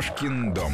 [0.00, 0.72] Кошкин дом.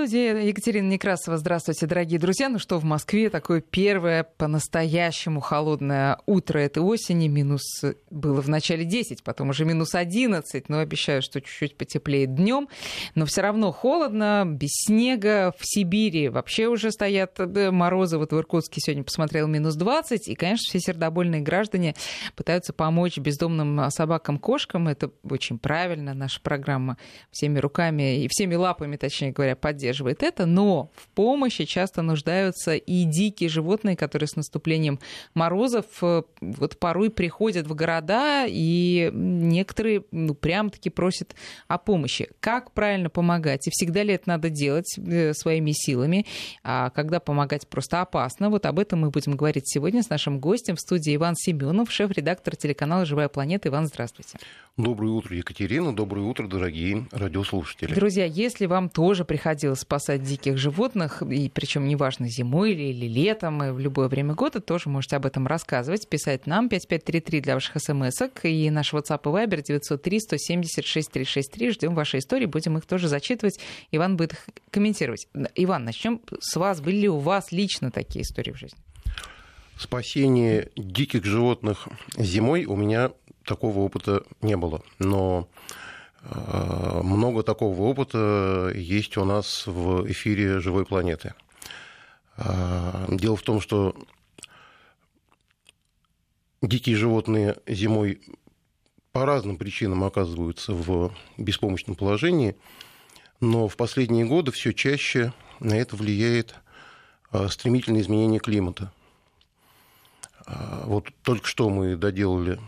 [0.00, 1.36] Студии Екатерина Некрасова.
[1.36, 2.48] Здравствуйте, дорогие друзья.
[2.48, 7.28] Ну что, в Москве такое первое по-настоящему холодное утро этой осени.
[7.28, 10.70] Минус было в начале 10, потом уже минус 11.
[10.70, 12.70] Но обещаю, что чуть-чуть потеплеет днем.
[13.14, 15.52] Но все равно холодно, без снега.
[15.58, 18.16] В Сибири вообще уже стоят э, морозы.
[18.16, 20.28] Вот в Иркутске сегодня посмотрел минус 20.
[20.28, 21.94] И, конечно, все сердобольные граждане
[22.36, 24.88] пытаются помочь бездомным собакам, кошкам.
[24.88, 26.14] Это очень правильно.
[26.14, 26.96] Наша программа
[27.30, 32.74] всеми руками и всеми лапами, точнее говоря, поддерживает поддерживает это, но в помощи часто нуждаются
[32.74, 34.98] и дикие животные, которые с наступлением
[35.34, 41.34] морозов э, вот порой приходят в города, и некоторые ну, прям-таки просят
[41.68, 42.28] о помощи.
[42.40, 43.66] Как правильно помогать?
[43.66, 46.26] И всегда ли это надо делать э, своими силами?
[46.62, 48.50] А когда помогать просто опасно?
[48.50, 52.56] Вот об этом мы будем говорить сегодня с нашим гостем в студии Иван Семенов, шеф-редактор
[52.56, 53.68] телеканала «Живая планета».
[53.68, 54.38] Иван, здравствуйте.
[54.76, 55.94] Доброе утро, Екатерина.
[55.94, 57.94] Доброе утро, дорогие радиослушатели.
[57.94, 63.62] Друзья, если вам тоже приходилось спасать диких животных, и причем неважно, зимой или, или летом,
[63.62, 67.82] и в любое время года, тоже можете об этом рассказывать, писать нам 5533 для ваших
[67.82, 71.70] смс и наш WhatsApp и Viber 903 176 363.
[71.70, 73.58] Ждем вашей истории, будем их тоже зачитывать.
[73.90, 75.28] Иван будет их комментировать.
[75.54, 76.80] Иван, начнем с вас.
[76.80, 78.78] Были ли у вас лично такие истории в жизни?
[79.78, 83.12] Спасение диких животных зимой у меня
[83.44, 84.82] такого опыта не было.
[84.98, 85.48] Но
[86.22, 91.34] много такого опыта есть у нас в эфире «Живой планеты».
[92.36, 93.94] Э, дело в том, что
[96.62, 98.20] дикие животные зимой
[99.12, 102.56] по разным причинам оказываются в беспомощном положении,
[103.40, 106.54] но в последние годы все чаще на это влияет
[107.32, 108.92] э, стремительное изменение климата.
[110.84, 112.58] Вот только что мы доделали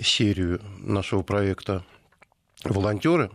[0.00, 1.84] серию нашего проекта
[2.64, 3.30] «Волонтеры»,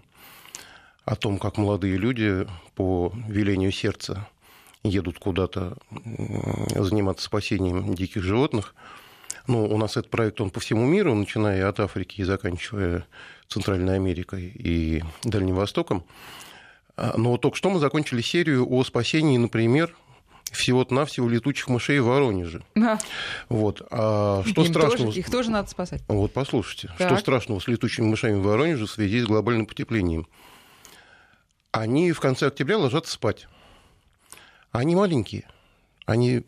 [1.08, 2.46] о том, как молодые люди
[2.76, 4.28] по велению сердца
[4.84, 8.76] едут куда-то заниматься спасением диких животных.
[9.48, 13.06] Ну, у нас этот проект, он по всему миру, начиная от Африки и заканчивая
[13.48, 16.04] Центральной Америкой и Дальним Востоком.
[16.98, 19.96] Но только что мы закончили серию о спасении, например,
[20.52, 22.64] всего-то навсего летучих мышей в Воронеже.
[22.76, 23.00] Да.
[23.50, 23.82] Вот.
[23.92, 25.06] А что Им страшного...
[25.08, 26.02] Тоже, их тоже надо спасать.
[26.08, 27.10] Вот послушайте, так.
[27.10, 30.28] что страшного с летучими мышами в Воронеже в связи с глобальным потеплением?
[31.72, 33.48] Они в конце октября ложатся спать.
[34.72, 35.46] Они маленькие.
[36.06, 36.44] Они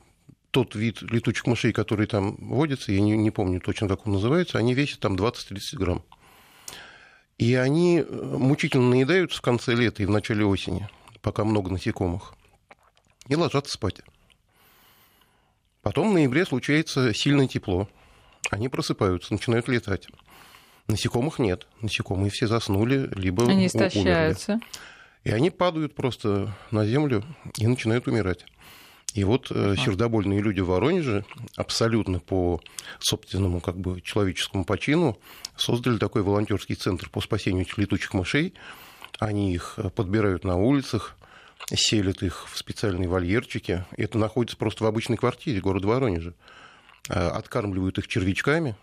[0.51, 4.57] тот вид летучих мышей, который там водится, я не, не помню точно, как он называется,
[4.57, 6.03] они весят там 20-30 грамм.
[7.37, 10.89] И они э, мучительно наедаются в конце лета и в начале осени,
[11.21, 12.33] пока много насекомых
[13.29, 14.01] и ложатся спать.
[15.81, 17.87] Потом в ноябре случается сильное тепло.
[18.49, 20.07] Они просыпаются, начинают летать.
[20.87, 21.67] Насекомых нет.
[21.81, 24.53] Насекомые все заснули, либо Они истощаются.
[24.53, 24.67] Умерли.
[25.23, 27.23] И они падают просто на землю
[27.57, 28.45] и начинают умирать.
[29.13, 31.25] И вот э, сердобольные люди в Воронеже
[31.55, 32.61] абсолютно по
[32.99, 35.17] собственному как бы, человеческому почину
[35.55, 38.53] создали такой волонтерский центр по спасению летучих мышей.
[39.19, 41.17] Они их подбирают на улицах,
[41.73, 43.85] селят их в специальные вольерчики.
[43.97, 46.33] Это находится просто в обычной квартире города Воронежа.
[47.09, 48.75] А, откармливают их червячками,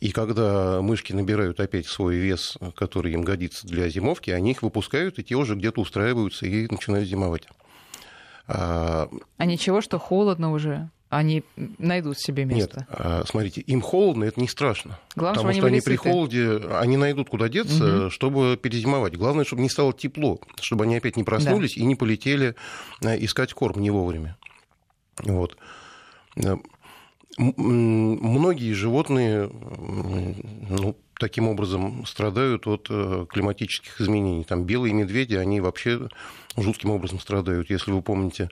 [0.00, 5.18] и когда мышки набирают опять свой вес, который им годится для зимовки, они их выпускают,
[5.18, 7.48] и те уже где-то устраиваются и начинают зимовать.
[8.46, 9.08] А,
[9.38, 10.90] а ничего, что холодно уже?
[11.08, 12.80] Они найдут себе место.
[12.80, 14.98] Нет, а, смотрите, им холодно, это не страшно.
[15.14, 18.10] Главное, потому что они, при холоде, они найдут куда деться, угу.
[18.10, 19.16] чтобы перезимовать.
[19.16, 21.80] Главное, чтобы не стало тепло, чтобы они опять не проснулись да.
[21.80, 22.56] и не полетели
[23.02, 24.36] э, искать корм не вовремя.
[25.22, 25.56] Вот.
[26.36, 26.56] Э,
[27.38, 34.44] многие животные ну, таким образом страдают от э, климатических изменений.
[34.44, 36.08] Там белые медведи, они вообще
[36.56, 37.70] жутким образом страдают.
[37.70, 38.50] Если вы помните,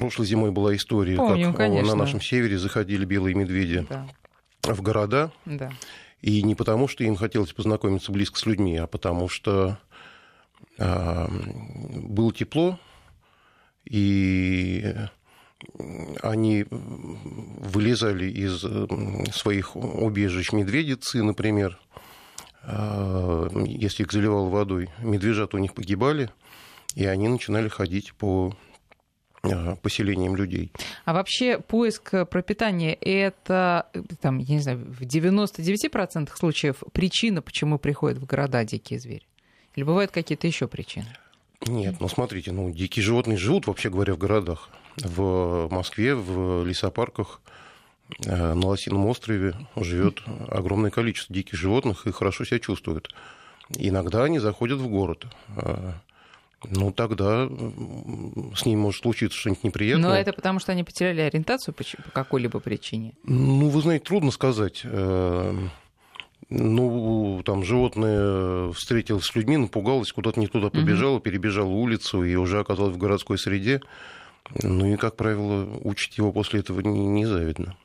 [0.00, 1.90] Прошлой зимой была история, Помню, как конечно.
[1.90, 4.06] на нашем севере заходили белые медведи да.
[4.62, 5.30] в города.
[5.44, 5.70] Да.
[6.22, 9.78] И не потому, что им хотелось познакомиться близко с людьми, а потому что
[10.78, 12.78] э, было тепло,
[13.84, 14.94] и
[16.22, 18.64] они вылезали из
[19.34, 21.78] своих убежищ медведицы, например,
[22.66, 26.30] если их заливал водой, медвежат у них погибали,
[26.94, 28.54] и они начинали ходить по
[29.82, 30.72] поселением людей.
[31.04, 33.86] А вообще поиск пропитания– это,
[34.20, 39.26] там, я не знаю, в 99% случаев причина, почему приходят в города дикие звери?
[39.74, 41.06] Или бывают какие-то еще причины?
[41.66, 44.68] Нет, ну смотрите, ну дикие животные живут, вообще говоря, в городах.
[44.96, 47.40] В Москве, в лесопарках
[48.24, 53.14] на Лосином острове живет огромное количество диких животных и хорошо себя чувствуют.
[53.76, 55.26] Иногда они заходят в город.
[56.68, 57.48] Ну, тогда
[58.54, 60.10] с ними может случиться что-нибудь неприятное.
[60.10, 63.14] Но это потому, что они потеряли ориентацию по какой-либо причине?
[63.24, 64.84] Ну, вы знаете, трудно сказать.
[66.50, 71.22] Ну, там животное встретилось с людьми, напугалось, куда-то не туда побежало, угу.
[71.22, 73.80] перебежало улицу и уже оказалось в городской среде.
[74.62, 77.76] Ну и, как правило, учить его после этого не, не завидно.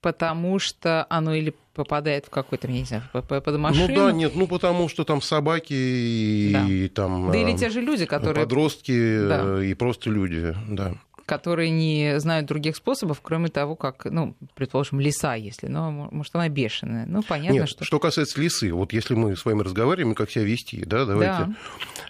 [0.00, 3.88] Потому что оно или попадает в какой-то, не знаю, под машину.
[3.88, 6.64] Ну да, нет, ну потому что там собаки и, да.
[6.68, 7.30] и там...
[7.30, 8.44] Да или те же люди, которые...
[8.44, 9.64] Подростки да.
[9.64, 10.94] и просто люди, да
[11.28, 16.48] которые не знают других способов, кроме того, как, ну, предположим, лиса, если, но, может, она
[16.48, 17.04] бешеная.
[17.06, 17.84] Ну, понятно, Нет, что...
[17.84, 21.54] Что касается лисы, вот если мы с вами разговариваем, как себя вести, да, давайте...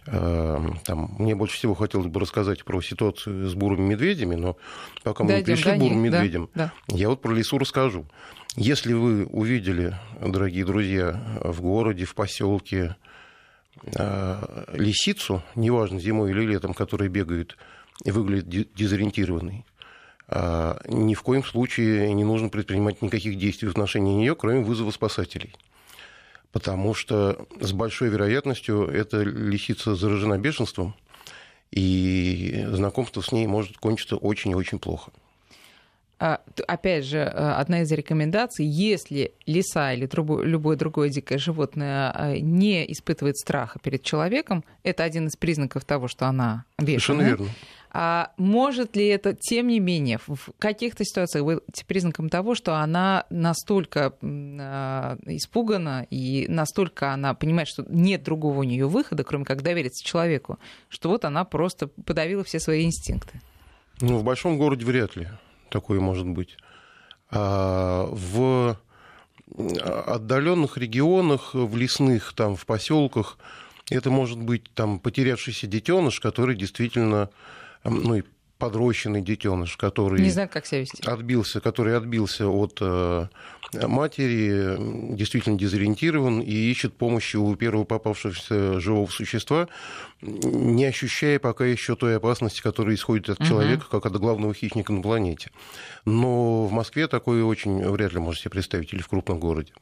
[0.06, 0.12] Да.
[0.12, 4.56] Э, там, мне больше всего хотелось бы рассказать про ситуацию с бурыми медведями, но
[5.02, 6.96] пока мы Дойдем, пришли к бурым медведям, да, да.
[6.96, 8.06] я вот про лису расскажу.
[8.54, 12.94] Если вы увидели, дорогие друзья, в городе, в поселке
[13.82, 17.56] э, лисицу, неважно, зимой или летом, которая бегает
[18.04, 19.64] и выглядит дезориентированной,
[20.28, 24.90] а, ни в коем случае не нужно предпринимать никаких действий в отношении нее, кроме вызова
[24.90, 25.54] спасателей.
[26.52, 30.94] Потому что с большой вероятностью эта лисица заражена бешенством,
[31.70, 35.12] и знакомство с ней может кончиться очень и очень плохо.
[36.20, 40.08] А, опять же, э, одна из рекомендаций, если лиса или
[40.44, 46.26] любое другое дикое животное не испытывает страха перед человеком, это один из признаков того, что
[46.26, 46.98] она бешеная.
[46.98, 47.48] Совершенно верно.
[47.90, 53.24] А может ли это, тем не менее, в каких-то ситуациях быть признаком того, что она
[53.30, 54.26] настолько э,
[55.26, 60.58] испугана и настолько она понимает, что нет другого у нее выхода, кроме как довериться человеку,
[60.88, 63.40] что вот она просто подавила все свои инстинкты?
[64.00, 65.28] Ну, в большом городе вряд ли
[65.70, 66.56] такое может быть.
[67.30, 68.78] А в
[69.56, 73.38] отдаленных регионах, в лесных, там, в поселках,
[73.90, 77.30] это может быть там потерявшийся детеныш, который действительно
[77.84, 78.22] ну и
[78.58, 81.02] подрощенный детеныш, который не знает, как себя вести.
[81.06, 83.28] отбился, который отбился от э,
[83.72, 89.68] матери, действительно дезориентирован и ищет помощи у первого попавшегося живого существа,
[90.20, 93.48] не ощущая пока еще той опасности, которая исходит от угу.
[93.48, 95.50] человека, как от главного хищника на планете.
[96.04, 99.72] Но в Москве такое очень вряд ли можете себе представить, или в крупном городе.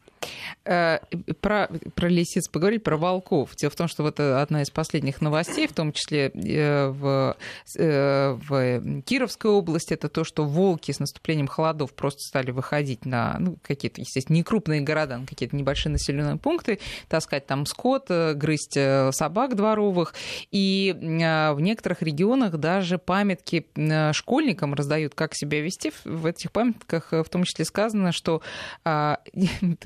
[0.65, 0.99] Э,
[1.41, 3.55] про, про лисиц поговорить, про волков.
[3.57, 7.37] Дело в том, что вот одна из последних новостей, в том числе э, в,
[7.79, 13.37] э, в Кировской области, это то, что волки с наступлением холодов просто стали выходить на
[13.39, 18.77] ну, какие-то, естественно, не крупные города, на какие-то небольшие населенные пункты, таскать там скот, грызть
[19.13, 20.15] собак дворовых.
[20.51, 23.67] И в некоторых регионах даже памятки
[24.13, 25.93] школьникам раздают, как себя вести.
[26.05, 28.43] В этих памятках в том числе сказано, что
[28.85, 29.21] а,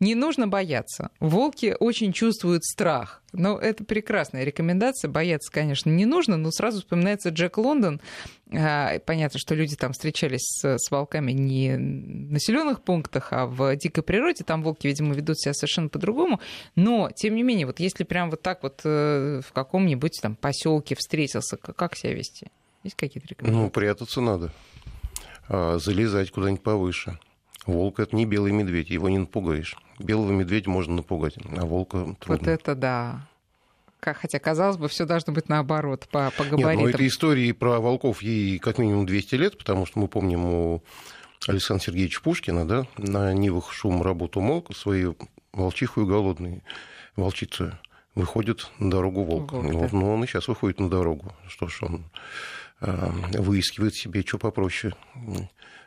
[0.00, 1.10] не нужно бояться.
[1.18, 3.22] Волки очень чувствуют страх.
[3.32, 5.10] Но это прекрасная рекомендация.
[5.10, 8.00] Бояться, конечно, не нужно, но сразу вспоминается Джек Лондон.
[8.52, 13.76] А, понятно, что люди там встречались с, с волками не в населенных пунктах, а в
[13.76, 14.44] дикой природе.
[14.44, 16.40] Там волки, видимо, ведут себя совершенно по-другому.
[16.76, 20.94] Но, тем не менее, вот если прям вот так вот э, в каком-нибудь там поселке
[20.94, 22.48] встретился, как себя вести?
[22.84, 23.64] Есть какие-то рекомендации?
[23.64, 24.52] Ну, прятаться надо.
[25.48, 27.18] А, залезать куда-нибудь повыше
[27.68, 29.76] Волк это не белый медведь, его не напугаешь.
[29.98, 32.38] Белого медведя можно напугать, а волка трудно.
[32.38, 33.28] Вот это да.
[34.00, 36.70] Хотя, казалось бы, все должно быть наоборот, по, по габаритам.
[36.70, 40.46] Нет, ну, этой истории про волков ей как минимум 200 лет, потому что мы помним
[40.46, 40.82] у
[41.46, 45.18] Александра Сергеевича Пушкина, да, на Нивах шум работу молк, свою
[45.52, 46.62] волчиху и голодные
[47.16, 47.76] волчицы
[48.14, 49.52] выходит на дорогу волк.
[49.52, 49.96] волк вот, да.
[49.98, 51.34] Но он и сейчас выходит на дорогу.
[51.48, 52.04] Что ж, он
[52.80, 54.94] э, выискивает себе что попроще,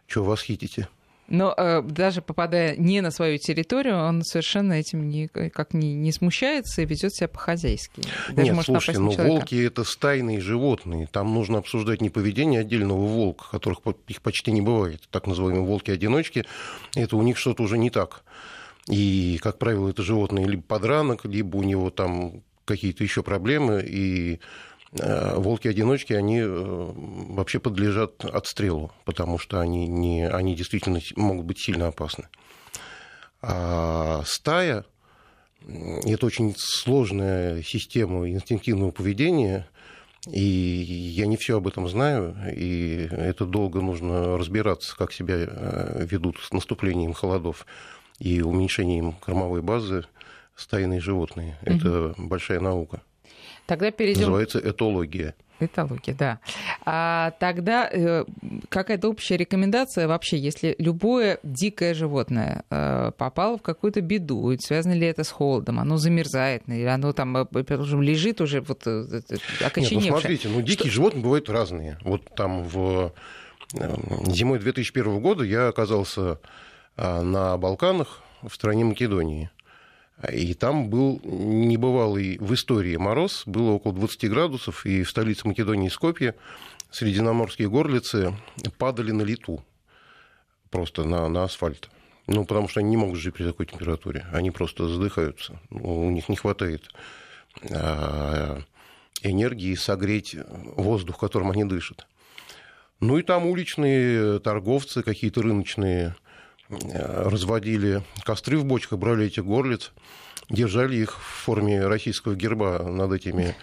[0.05, 0.87] что вас хитите.
[1.31, 6.11] Но э, даже попадая не на свою территорию, он совершенно этим не, как не, не
[6.11, 8.01] смущается и ведет себя по-хозяйски.
[8.29, 11.07] Даже Нет, может слушайте, но ну, волки это стайные животные.
[11.09, 15.03] Там нужно обсуждать не поведение отдельного волка, которых их почти не бывает.
[15.09, 16.45] Так называемые волки-одиночки.
[16.95, 18.23] Это у них что-то уже не так.
[18.89, 24.41] И, как правило, это животные либо подранок, либо у него там какие-то еще проблемы, и
[24.93, 31.87] волки-одиночки, они э, вообще подлежат отстрелу, потому что они, не, они действительно могут быть сильно
[31.87, 32.27] опасны.
[33.41, 34.85] А стая–
[36.05, 39.67] это очень сложная система инстинктивного поведения,
[40.29, 46.05] и я не все об этом знаю, и это долго нужно разбираться, как себя э,
[46.05, 47.65] ведут с наступлением холодов
[48.19, 50.03] и уменьшением кормовой базы
[50.55, 51.57] стайные животные.
[51.61, 52.27] Это угу.
[52.27, 53.01] большая наука.
[53.65, 54.21] Тогда перейдем...
[54.21, 55.35] Называется этология.
[55.61, 56.39] Этология, да.
[56.85, 58.25] А, тогда э,
[58.69, 65.05] какая-то общая рекомендация вообще, если любое дикое животное э, попало в какую-то беду, связано ли
[65.05, 69.99] это с холодом, оно замерзает, или оно там э, лежит уже вот окоченевшее.
[69.99, 70.95] Нет, ну смотрите, ну дикие что...
[70.95, 71.99] животные бывают разные.
[72.01, 73.13] Вот там в
[73.73, 76.39] зимой 2001 года я оказался
[76.97, 79.51] на Балканах в стране Македонии.
[80.29, 85.89] И там был небывалый в истории мороз, было около 20 градусов, и в столице Македонии
[85.89, 86.35] Скопье
[86.91, 88.35] средиземноморские горлицы
[88.77, 89.63] падали на лету,
[90.69, 91.89] просто на, на асфальт.
[92.27, 94.25] Ну, потому что они не могут жить при такой температуре.
[94.31, 95.59] Они просто задыхаются.
[95.69, 96.89] У них не хватает
[97.69, 98.61] а,
[99.23, 100.35] энергии согреть
[100.75, 102.07] воздух, которым они дышат.
[102.99, 106.15] Ну и там уличные торговцы, какие-то рыночные
[106.71, 109.91] разводили костры в бочках, брали этих горлиц,
[110.49, 113.55] держали их в форме российского герба над этими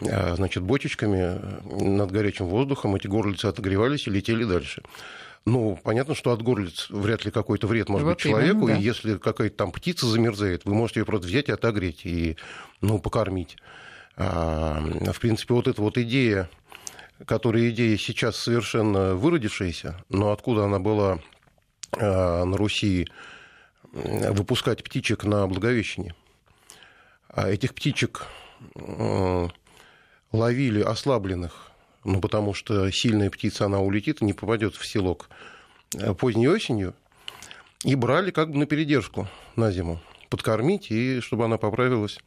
[0.00, 1.40] э, значит, бочечками,
[1.82, 2.96] над горячим воздухом.
[2.96, 4.82] Эти горлицы отогревались и летели дальше.
[5.44, 8.76] Ну, понятно, что от горлиц вряд ли какой-то вред может вот быть человеку, да.
[8.76, 12.36] и если какая-то там птица замерзает, вы можете ее просто взять и отогреть, и,
[12.82, 13.56] ну, покормить.
[14.16, 16.50] А, в принципе, вот эта вот идея,
[17.24, 21.37] которая идея сейчас совершенно выродившаяся, но откуда она была Э,
[21.92, 23.08] на Руси
[23.92, 26.14] выпускать птичек на Благовещение.
[27.28, 28.26] А этих птичек
[28.74, 29.48] э,
[30.32, 31.70] ловили ослабленных,
[32.04, 35.28] ну, потому что сильная птица, она улетит и не попадет в селок
[35.94, 36.94] э, поздней осенью,
[37.84, 42.18] и брали как бы на передержку на зиму, подкормить, и чтобы она поправилась.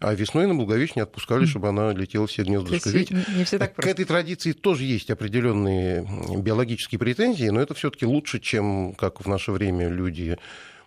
[0.00, 2.90] А весной на Благовещение отпускали, чтобы она летела все гнездышко.
[2.90, 6.06] Ведь не все так к этой традиции тоже есть определенные
[6.38, 10.36] биологические претензии, но это все-таки лучше, чем как в наше время люди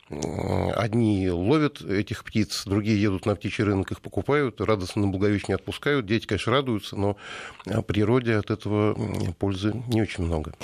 [0.10, 6.08] Одни ловят этих птиц, другие едут на птичий рынок, их покупают, радостно на Благовещение отпускают.
[6.08, 7.16] Дети, конечно, радуются, но
[7.88, 8.98] природе от этого
[9.34, 10.56] пользы не очень много.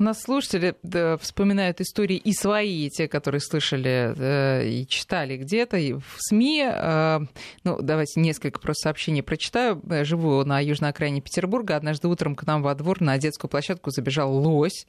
[0.00, 5.76] У нас слушатели да, вспоминают истории и свои, те, которые слышали да, и читали где-то
[5.76, 6.64] и в СМИ.
[6.64, 7.18] Э,
[7.64, 9.78] ну, давайте несколько просто сообщений прочитаю.
[9.90, 11.76] Я живу на южной окраине Петербурга.
[11.76, 14.86] Однажды утром к нам во двор на детскую площадку забежал лось.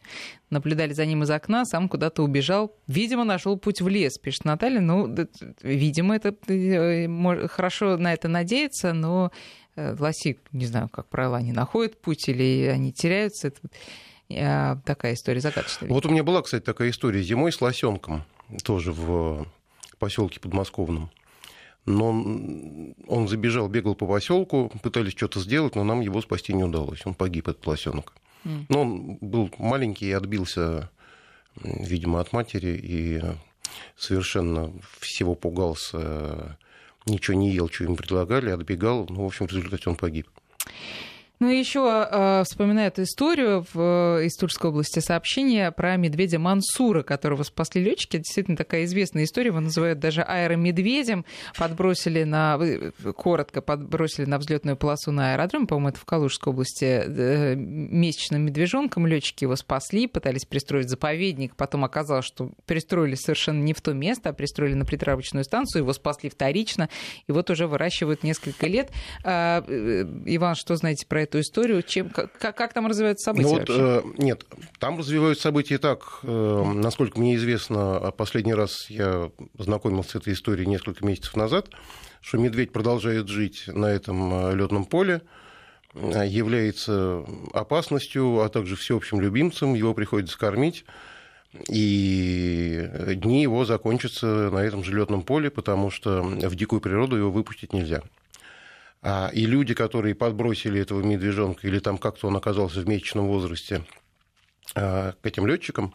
[0.49, 2.73] Наблюдали за ним из окна, сам куда-то убежал.
[2.87, 4.79] Видимо, нашел путь в лес, пишет Наталья.
[4.79, 5.13] Ну,
[5.61, 9.33] видимо, это э, хорошо на это надеяться, но
[9.75, 13.49] э, лоси, не знаю, как правило, они находят путь или они теряются.
[13.49, 14.10] Это Э,
[14.85, 15.89] такая история загадочная.
[15.89, 18.23] Вот у меня была, кстати, такая история зимой с лосенком,
[18.63, 19.45] тоже в
[19.99, 21.11] поселке подмосковном.
[21.85, 22.09] Но
[23.07, 27.05] он забежал, бегал по поселку, пытались что-то сделать, но нам его спасти не удалось.
[27.05, 28.13] Он погиб, этот лосенок.
[28.43, 28.65] Mm.
[28.69, 30.91] Но он был маленький и отбился,
[31.63, 33.21] видимо, от матери и
[33.97, 36.57] совершенно всего пугался,
[37.07, 39.07] ничего не ел, что им предлагали, отбегал.
[39.09, 40.27] Ну, в общем, в результате он погиб.
[41.41, 47.41] Ну и еще э, историю в, э, из Тульской области сообщение про медведя Мансура, которого
[47.41, 48.17] спасли летчики.
[48.17, 51.25] Действительно такая известная история, его называют даже аэромедведем.
[51.57, 52.59] Подбросили на,
[53.17, 59.07] коротко подбросили на взлетную полосу на аэродром, по-моему, это в Калужской области, э, месячным медвежонком.
[59.07, 64.29] Летчики его спасли, пытались пристроить заповедник, потом оказалось, что пристроили совершенно не в то место,
[64.29, 66.87] а пристроили на притравочную станцию, его спасли вторично,
[67.25, 68.91] и вот уже выращивают несколько лет.
[69.23, 71.30] А, э, Иван, что знаете про это?
[71.31, 71.81] Эту историю?
[71.81, 73.47] Чем, как, как там развиваются события?
[73.47, 74.45] Ну, вот, э, нет,
[74.79, 80.33] там развиваются события так, э, насколько мне известно, а последний раз я знакомился с этой
[80.33, 81.69] историей несколько месяцев назад,
[82.19, 85.21] что медведь продолжает жить на этом э, летном поле,
[85.93, 90.85] является опасностью, а также всеобщим любимцем, его приходится кормить.
[91.67, 97.29] И дни его закончатся на этом же летном поле, потому что в дикую природу его
[97.29, 98.03] выпустить нельзя.
[99.03, 103.83] А, и люди, которые подбросили этого медвежонка, или там как-то он оказался в месячном возрасте
[104.75, 105.93] а, к этим летчикам,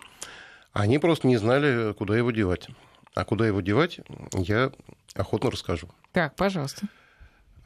[0.73, 2.69] они просто не знали, куда его девать.
[3.15, 4.01] А куда его девать,
[4.33, 4.73] я
[5.15, 5.89] охотно расскажу.
[6.13, 6.89] Так, пожалуйста.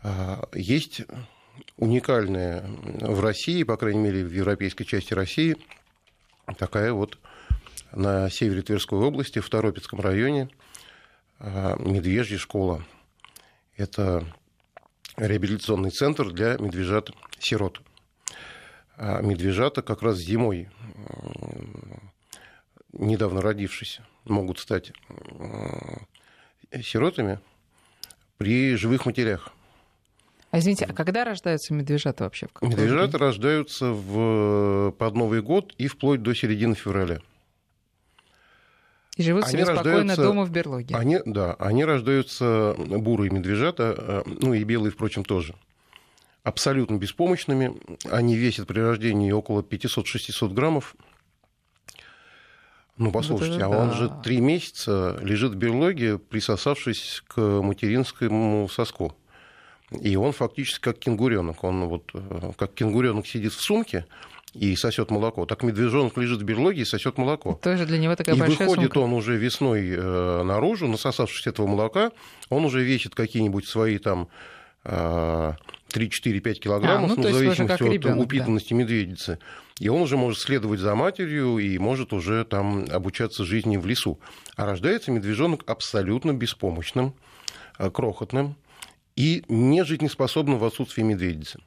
[0.02, 1.02] А, есть
[1.76, 2.62] уникальная
[3.00, 5.56] в России, по крайней мере, в европейской части России,
[6.58, 7.18] такая вот
[7.92, 10.48] на севере Тверской области, в Торопецком районе,
[11.40, 12.84] медвежья школа.
[13.76, 14.24] Это
[15.16, 17.80] реабилитационный центр для медвежат-сирот.
[18.96, 20.68] А медвежата как раз зимой,
[22.92, 24.92] недавно родившись, могут стать
[26.82, 27.40] сиротами
[28.36, 29.52] при живых матерях.
[30.50, 32.48] А извините, а когда рождаются медвежата вообще?
[32.60, 33.20] В медвежата день?
[33.20, 37.20] рождаются в, под Новый год и вплоть до середины февраля.
[39.16, 40.94] И живут они себе спокойно дома в берлоге.
[40.94, 45.54] Они, да, они рождаются бурые медвежата, э, ну и белые, впрочем, тоже.
[46.42, 47.74] Абсолютно беспомощными.
[48.10, 50.94] Они весят при рождении около 500-600 граммов.
[52.96, 53.94] Ну, послушайте, вот а он да.
[53.94, 59.14] же три месяца лежит в берлоге, присосавшись к материнскому соску.
[59.90, 61.64] И он фактически как кенгуренок.
[61.64, 64.06] Он вот э, как кенгуренок сидит в сумке,
[64.54, 65.46] и сосет молоко.
[65.46, 67.58] Так медвежонок лежит в берлоге и сосет молоко.
[67.62, 68.98] Тоже для него такая и большая выходит сумка.
[68.98, 72.10] он уже весной э, наружу, насосавшись этого молока,
[72.48, 74.28] он уже весит какие-нибудь свои там
[74.82, 78.76] 3-4-5 килограммов, а, ну, ну, в зависимости от ребенок, упитанности да.
[78.76, 79.38] медведицы.
[79.78, 84.20] И он уже может следовать за матерью и может уже там обучаться жизни в лесу.
[84.56, 87.14] А рождается медвежонок абсолютно беспомощным,
[87.78, 88.56] э, крохотным
[89.16, 91.60] и не жизнеспособным в отсутствии медведицы.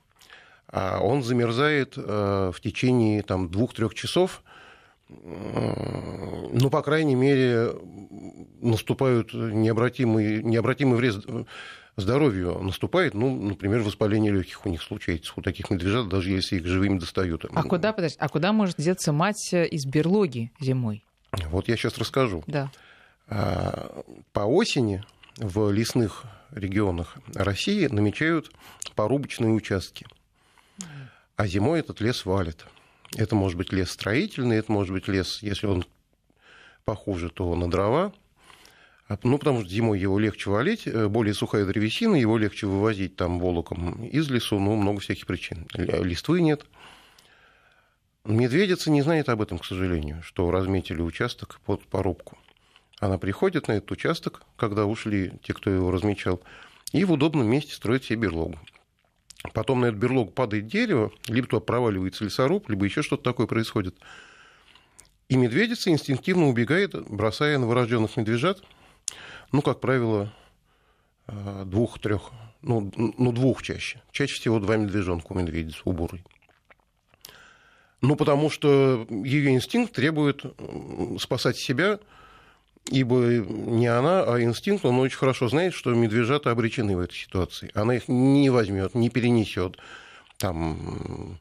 [0.76, 4.42] А он замерзает э, в течение там, двух-трех часов,
[5.08, 7.76] ну, по крайней мере,
[8.60, 11.24] наступают необратимый, необратимый вред
[11.96, 16.66] здоровью наступает, ну, например, воспаление легких у них случается, у таких медвежат, даже если их
[16.66, 17.46] живыми достают.
[17.54, 21.04] А куда, подожди, а куда может деться мать из берлоги зимой?
[21.52, 22.44] Вот я сейчас расскажу.
[22.48, 22.72] Да.
[23.28, 25.04] А, по осени
[25.38, 28.52] в лесных регионах России намечают
[28.96, 30.08] порубочные участки.
[31.36, 32.66] А зимой этот лес валит.
[33.16, 35.86] Это может быть лес строительный, это может быть лес, если он
[36.86, 38.14] похуже, то на дрова.
[39.08, 43.16] А, ну, потому что зимой его легче валить, э, более сухая древесина, его легче вывозить
[43.16, 45.68] там волоком из лесу, ну, много всяких причин.
[45.74, 46.66] Листвы нет.
[48.26, 52.38] Медведица не знает об этом, к сожалению, что разметили участок под порубку.
[53.00, 56.42] Она приходит на этот участок, когда ушли те, кто его размечал,
[56.94, 58.58] и в удобном месте строит себе берлогу.
[59.52, 63.98] Потом на эту берлогу падает дерево, либо туда проваливается лесоруб, либо еще что-то такое происходит.
[65.28, 68.64] И медведица инстинктивно убегает, бросая новорожденных медвежат,
[69.52, 70.34] ну, как правило,
[71.28, 72.32] э, двух-трех,
[72.62, 74.02] ну, ну, двух чаще.
[74.12, 76.24] Чаще всего два медвежонка у медведицы, у бурой.
[78.02, 80.44] Ну, потому что ее инстинкт требует
[81.20, 82.00] спасать себя,
[82.90, 87.72] ибо не она, а инстинкт, он очень хорошо знает, что медвежата обречены в этой ситуации.
[87.74, 89.78] Она их не возьмет, не перенесет.
[90.38, 91.40] Там,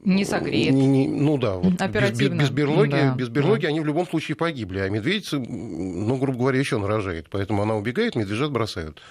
[0.00, 0.72] не согреет.
[0.74, 2.40] Не, не, ну да, вот Оперативно.
[2.40, 3.68] Без, без берлоги, да, без берлоги да.
[3.68, 7.26] они в любом случае погибли, а медведица, ну, грубо говоря, еще нарожает.
[7.30, 9.02] Поэтому она убегает, медвежат бросают.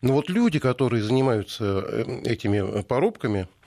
[0.00, 3.63] Но вот люди, которые занимаются э, этими порубками, а,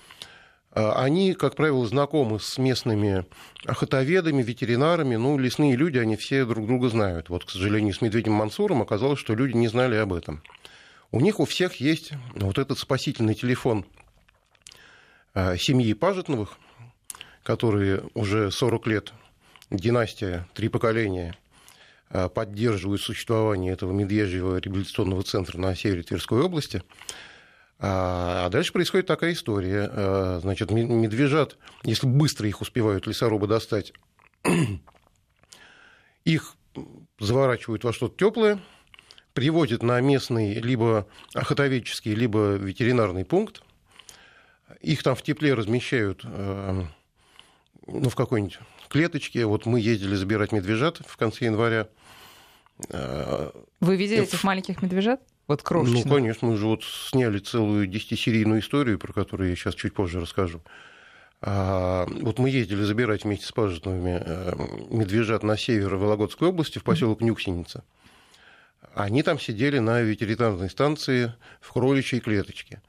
[0.78, 3.26] они, как правило, знакомы с местными
[3.66, 5.16] охотоведами, ветеринарами.
[5.16, 7.30] Ну, лесные люди, они все друг друга знают.
[7.30, 10.44] Вот, к сожалению, с медведем Мансуром оказалось, что люди не знали об этом.
[11.12, 13.86] У них у всех есть вот этот спасительный телефон
[15.34, 16.60] а, семьи Пажетновых,
[17.42, 19.13] которые уже 40 лет,
[19.72, 21.36] династия, три поколения,
[22.12, 26.84] а, поддерживают существование этого медвежьего реабилитационного центра на севере Тверской области–
[27.80, 29.90] а, а дальше происходит такая история.
[29.92, 33.94] А, значит, медвежат, если быстро их успевают лесорубы достать,
[36.26, 36.56] их
[37.20, 38.60] заворачивают во что-то теплое,
[39.34, 43.62] приводят на местный либо охотоведческий, либо ветеринарный пункт.
[44.82, 46.88] Их там в тепле размещают а,
[47.86, 48.60] ну, в какой-нибудь
[48.90, 49.46] клеточке.
[49.46, 51.88] Вот мы ездили забирать медвежат в конце января.
[52.90, 55.22] Вы видели этих маленьких медвежат?
[55.47, 56.05] Вот крошечных.
[56.05, 60.19] Ну, конечно, мы же вот сняли целую десятисерийную историю, про которую я сейчас чуть позже
[60.19, 60.62] расскажу.
[61.39, 64.53] А, вот мы ездили забирать вместе с пажитовыми э,
[64.89, 67.83] медвежат на север Вологодской области, в поселок Нюксеница.
[68.93, 72.81] Они там сидели на ветеринарной станции в кроличьей клеточке.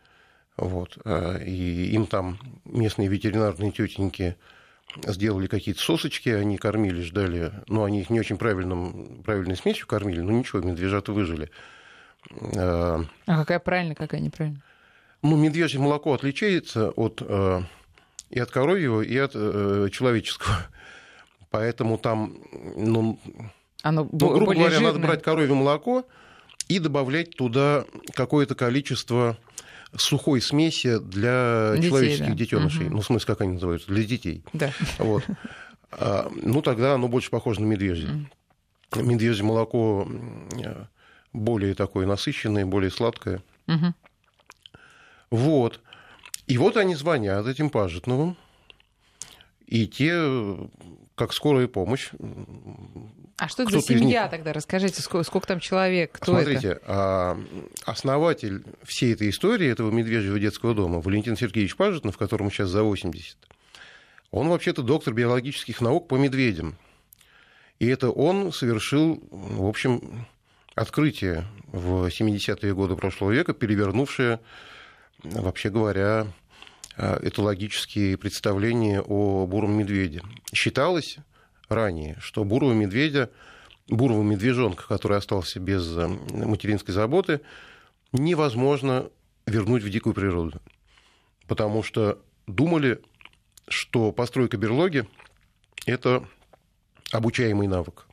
[0.56, 0.98] Вот.
[1.04, 4.36] А, и им там местные ветеринарные тетеньки
[5.06, 10.20] сделали какие-то сосочки, они кормили, ждали, ну, они их не очень правильным, правильной смесью кормили,
[10.20, 11.50] но ничего, медвежата выжили.
[12.52, 14.62] А какая правильная, какая неправильная?
[15.22, 17.62] Ну, медвежье молоко отличается от, э,
[18.30, 20.66] и от коровьего, и от э, человеческого.
[21.50, 22.38] Поэтому там,
[22.76, 23.18] ну,
[23.82, 24.92] Оно ну грубо говоря, жирное.
[24.92, 26.06] надо брать коровье молоко
[26.68, 29.38] и добавлять туда какое-то количество
[29.96, 32.34] сухой смеси для детей, человеческих да.
[32.34, 32.86] детенышей.
[32.86, 32.94] Угу.
[32.94, 33.88] Ну, в смысле, как они называются?
[33.88, 34.44] Для детей.
[34.52, 34.70] Да.
[34.98, 35.24] Вот.
[35.90, 38.28] А, ну, тогда оно больше похоже на медвежье.
[38.94, 40.06] Медвежье молоко
[41.32, 43.42] более такое насыщенное, более сладкое.
[43.66, 43.94] Угу.
[45.30, 45.80] Вот.
[46.46, 48.36] И вот они звонят этим пажитновым,
[49.66, 50.58] и те,
[51.14, 52.10] как скорая помощь.
[53.36, 54.30] А что это за семья них...
[54.30, 54.52] тогда?
[54.54, 56.12] Расскажите, сколько, сколько там человек?
[56.12, 56.82] Кто Смотрите, это?
[56.86, 57.44] А,
[57.84, 63.36] основатель всей этой истории, этого медвежьего детского дома, Валентин Сергеевич Пажитнов, которому сейчас за 80,
[64.30, 66.76] он вообще-то доктор биологических наук по медведям.
[67.78, 70.26] И это он совершил, в общем,
[70.78, 74.40] открытие в 70-е годы прошлого века, перевернувшее,
[75.22, 76.26] вообще говоря,
[76.96, 80.22] э, этологические представления о буром медведе.
[80.54, 81.18] Считалось
[81.68, 83.30] ранее, что бурого медведя,
[83.88, 87.40] бурого медвежонка, который остался без э, материнской заботы,
[88.12, 89.10] невозможно
[89.46, 90.60] вернуть в дикую природу.
[91.48, 93.02] Потому что думали,
[93.66, 95.06] что постройка берлоги–
[95.86, 96.24] это
[97.10, 98.06] обучаемый навык.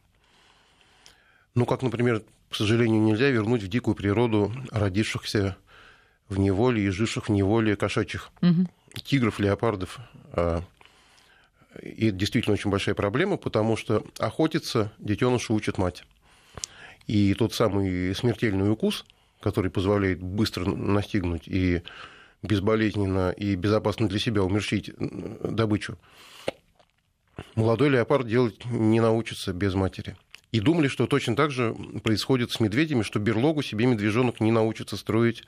[1.54, 2.23] Ну, как, например,
[2.56, 5.58] к сожалению, нельзя вернуть в дикую природу родившихся
[6.30, 8.70] в неволе и живших в неволе кошачьих угу.
[9.04, 10.00] тигров, леопардов.
[10.32, 10.63] А,
[11.84, 16.06] и это действительно очень большая проблема, потому что охотиться детеныша учит мать.
[17.08, 19.04] И тот самый смертельный укус,
[19.41, 21.82] который позволяет быстро настигнуть и
[22.41, 25.98] безболезненно и безопасно для себя умерщить добычу,
[27.56, 30.15] молодой леопард делать не научится без матери.
[30.56, 34.96] И думали, что точно так же происходит с медведями, что берлогу себе медвежонок не научится
[34.96, 35.44] строить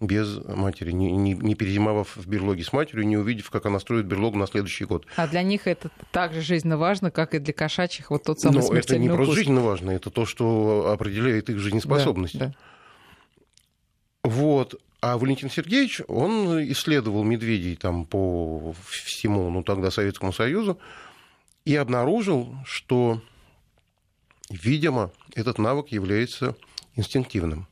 [0.00, 4.06] без матери, не, не, не перезимовав в берлоге с матерью, не увидев, как она строит
[4.06, 5.06] берлогу на следующий год.
[5.14, 8.60] А для них это так же жизненно важно, как и для кошачьих вот тот самый
[8.60, 9.18] Но это не укус.
[9.18, 12.36] просто жизненно важно, это то, что определяет их жизнеспособность.
[12.36, 12.54] Да, да.
[14.24, 14.80] Вот.
[15.00, 20.76] А Валентин Сергеевич, он исследовал медведей там по всему, ну тогда Советскому Союзу,
[21.64, 23.22] и обнаружил, что,
[24.50, 26.56] видимо, этот навык является
[26.96, 27.66] инстинктивным.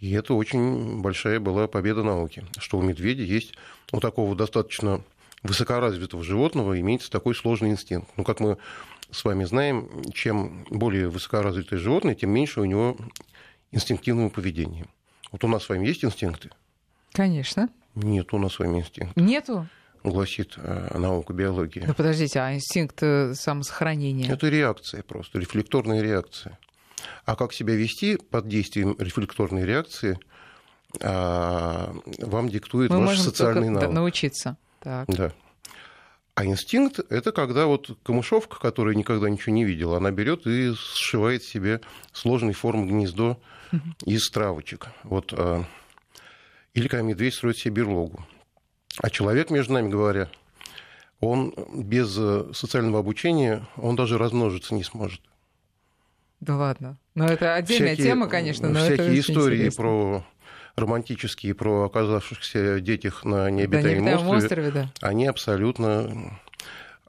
[0.00, 3.54] И это очень большая была победа науки, что у медведя есть
[3.92, 5.02] у такого достаточно
[5.42, 8.08] высокоразвитого животного имеется такой сложный инстинкт.
[8.16, 8.58] Ну, как мы
[9.10, 12.96] с вами знаем, чем более высокоразвитое животное, тем меньше у него
[13.70, 14.86] инстинктивного поведения.
[15.30, 16.50] Вот у нас с вами есть инстинкты?
[17.12, 17.68] Конечно.
[17.94, 19.22] Нет у нас с вами инстинктов.
[19.22, 19.68] Нету?
[20.04, 21.84] Гласит э, наука биологии.
[21.86, 24.30] Ну подождите, а инстинкт э, самосохранения?
[24.30, 26.58] Это реакция просто, рефлекторная реакция.
[27.24, 30.18] А как себя вести под действием рефлекторной реакции,
[31.00, 33.90] а, вам диктует Мы ваш социальный навык.
[33.90, 34.56] научиться.
[34.80, 35.08] Так.
[35.08, 35.32] Да.
[36.34, 41.42] А инстинкт– это когда вот камышовка, которая никогда ничего не видела, она берет и сшивает
[41.42, 41.80] себе
[42.12, 43.38] сложной формы гнездо
[44.04, 44.88] из травочек.
[45.02, 45.64] Вот, а,
[46.74, 48.24] или когда медведь строит себе берлогу.
[48.98, 50.28] А человек, между нами говоря,
[51.20, 55.20] он без э, социального обучения, он даже размножиться не сможет.
[56.40, 56.98] Да ладно.
[57.14, 58.68] Но это отдельная всякие, тема, конечно.
[58.68, 59.82] Но всякие это истории интересно.
[59.82, 60.24] про
[60.74, 64.92] романтические, про оказавшихся детях на необитаемом, да, острове, острове да.
[65.00, 66.38] они абсолютно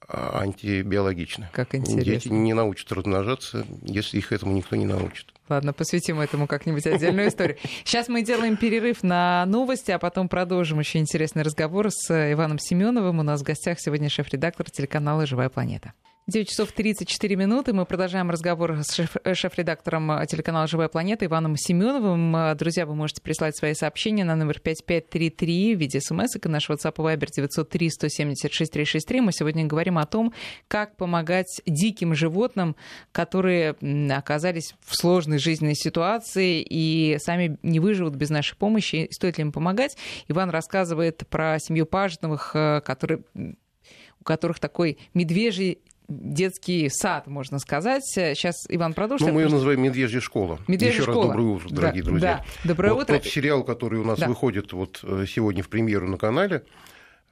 [0.07, 1.49] а, антибиологичны.
[1.51, 2.03] Как интересно.
[2.03, 5.32] Дети не научат размножаться, если их этому никто не научит.
[5.49, 7.57] Ладно, посвятим этому как-нибудь отдельную историю.
[7.83, 13.19] Сейчас мы делаем перерыв на новости, а потом продолжим еще интересный разговор с Иваном Семеновым.
[13.19, 15.93] У нас в гостях сегодня шеф-редактор телеканала «Живая планета».
[16.25, 17.73] 9 часов 34 минуты.
[17.73, 22.55] Мы продолжаем разговор с шеф-редактором телеканала «Живая планета» Иваном Семеновым.
[22.55, 26.93] Друзья, вы можете прислать свои сообщения на номер 5533 в виде смс и наш WhatsApp
[26.93, 29.19] и Viber 903 176 363.
[29.19, 30.33] Мы сегодня говорим о том,
[30.69, 32.77] как помогать диким животным,
[33.11, 33.75] которые
[34.09, 39.09] оказались в сложной жизненной ситуации и сами не выживут без нашей помощи.
[39.11, 39.97] Стоит ли им помогать?
[40.29, 48.03] Иван рассказывает про семью Пажетовых, э, которые у которых такой медвежий детский сад, можно сказать.
[48.05, 49.27] Сейчас Иван продолжит.
[49.27, 50.59] Ну, мы ее называем «Медвежья школа».
[50.67, 51.27] Медвежья Еще школа.
[51.27, 52.45] раз доброе утро, дорогие да, друзья.
[52.63, 52.69] Да.
[52.69, 53.13] Доброе вот утро.
[53.19, 54.27] Тот сериал, который у нас да.
[54.27, 56.63] выходит вот э, сегодня в премьеру на канале,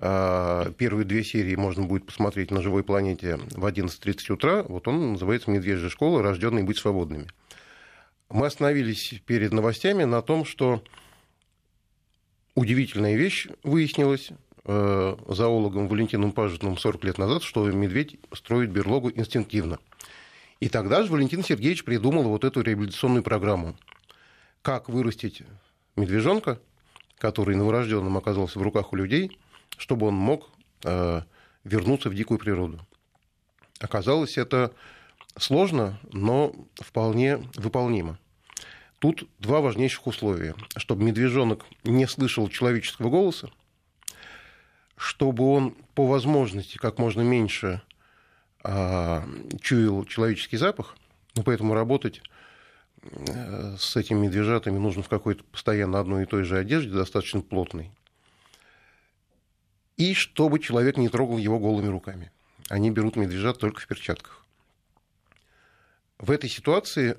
[0.03, 4.63] а, Первые две серии можно будет посмотреть на живой планете в 11.30 утра.
[4.63, 6.23] Вот он называется «Медвежья школа.
[6.23, 7.27] Рожденные быть свободными».
[8.29, 10.83] Мы остановились перед новостями на том, что
[12.55, 14.29] удивительная вещь выяснилась.
[14.63, 19.79] Э, зоологом Валентином Пажетным 40 лет назад, что медведь строит берлогу инстинктивно.
[20.59, 23.75] И тогда же Валентин Сергеевич придумал вот эту реабилитационную программу.
[24.61, 25.41] Как вырастить
[25.95, 26.59] медвежонка,
[27.17, 29.39] который новорожденным оказался в руках у людей,
[29.77, 30.49] чтобы он мог
[30.83, 31.21] э,
[31.63, 32.79] вернуться в дикую природу.
[33.79, 34.73] Оказалось, это
[35.37, 38.19] сложно, но вполне выполнимо.
[38.99, 40.53] Тут два важнейших условия.
[40.77, 43.49] Чтобы медвежонок не слышал человеческого голоса,
[45.01, 47.81] чтобы он по возможности как можно меньше
[48.63, 49.27] а,
[49.59, 50.95] чуял человеческий запах,
[51.33, 52.21] ну, поэтому работать
[53.01, 57.89] э, с этими медвежатами нужно в какой-то постоянно одной и той же одежде, достаточно плотной.
[59.97, 62.31] И чтобы человек не трогал его голыми руками.
[62.69, 64.45] Они берут медвежат только в перчатках.
[66.19, 67.17] В этой ситуации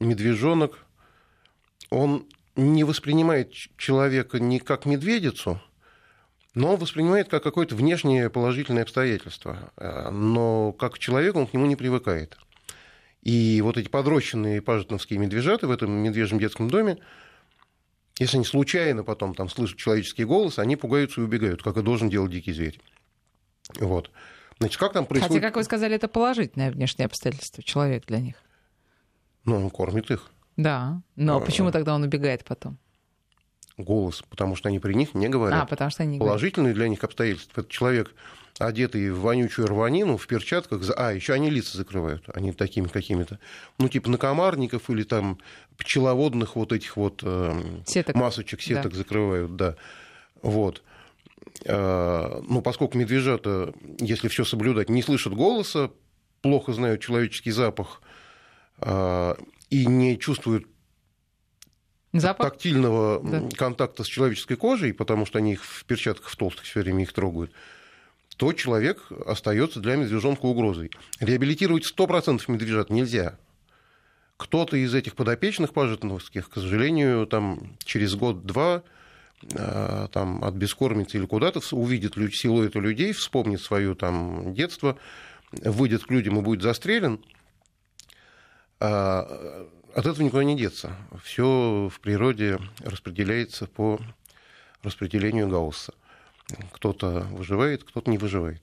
[0.00, 0.84] медвежонок,
[1.90, 5.60] он не воспринимает человека не как медведицу,
[6.54, 9.72] но он воспринимает как какое-то внешнее положительное обстоятельство.
[9.76, 12.36] Э, но как человек он к нему не привыкает.
[13.22, 16.98] И вот эти подрощенные пажетновские медвежата в этом медвежьем детском доме,
[18.18, 22.08] если они случайно потом там слышат человеческий голос, они пугаются и убегают, как и должен
[22.08, 22.80] делать дикий зверь.
[23.78, 24.10] Вот.
[24.58, 25.34] Значит, как там происходит...
[25.34, 28.36] Хотя, как вы сказали, это положительное внешнее обстоятельство человек для них.
[29.44, 30.30] Ну, он кормит их.
[30.56, 32.78] Да, но а, почему тогда он убегает потом?
[33.84, 35.62] Голос, потому что они при них не говорят.
[35.62, 37.60] А, потому что они Положительные для них обстоятельства.
[37.60, 38.14] Это человек,
[38.58, 40.82] одетый в вонючую рванину, в перчатках.
[40.96, 42.24] А, еще они лица закрывают.
[42.34, 43.38] Они такими какими-то,
[43.78, 45.38] ну, типа накомарников или там
[45.76, 48.14] пчеловодных вот этих вот э, сеток.
[48.14, 48.98] масочек, сеток да.
[48.98, 49.76] закрывают, да.
[50.42, 50.82] Вот.
[51.64, 55.90] Э, ну, поскольку медвежата, если все соблюдать, не слышат голоса,
[56.42, 58.02] плохо знают человеческий запах
[58.78, 59.34] э,
[59.70, 60.66] и не чувствуют
[62.12, 62.50] Запах?
[62.50, 63.48] тактильного да.
[63.56, 67.12] контакта с человеческой кожей, потому что они их в перчатках в толстых все время их
[67.12, 67.52] трогают,
[68.36, 70.90] то человек остается для медвежонка угрозой.
[71.20, 73.38] Реабилитировать 100% медвежат нельзя.
[74.38, 78.82] Кто-то из этих подопечных пажитновских, к сожалению, там, через год-два
[79.54, 84.96] а, там, от бескормицы или куда-то увидит силуэты людей, вспомнит свое там, детство,
[85.52, 87.20] выйдет к людям и будет застрелен,
[88.80, 90.96] а, от этого никуда не деться.
[91.22, 94.00] Все в природе распределяется по
[94.82, 95.94] распределению Гаусса.
[96.72, 98.62] Кто-то выживает, кто-то не выживает.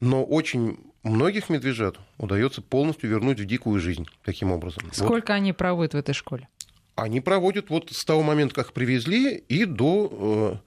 [0.00, 4.82] Но очень многих медвежат удается полностью вернуть в дикую жизнь таким образом.
[4.92, 5.36] Сколько вот.
[5.36, 6.48] они проводят в этой школе?
[6.94, 10.60] Они проводят вот с того момента, как привезли, и до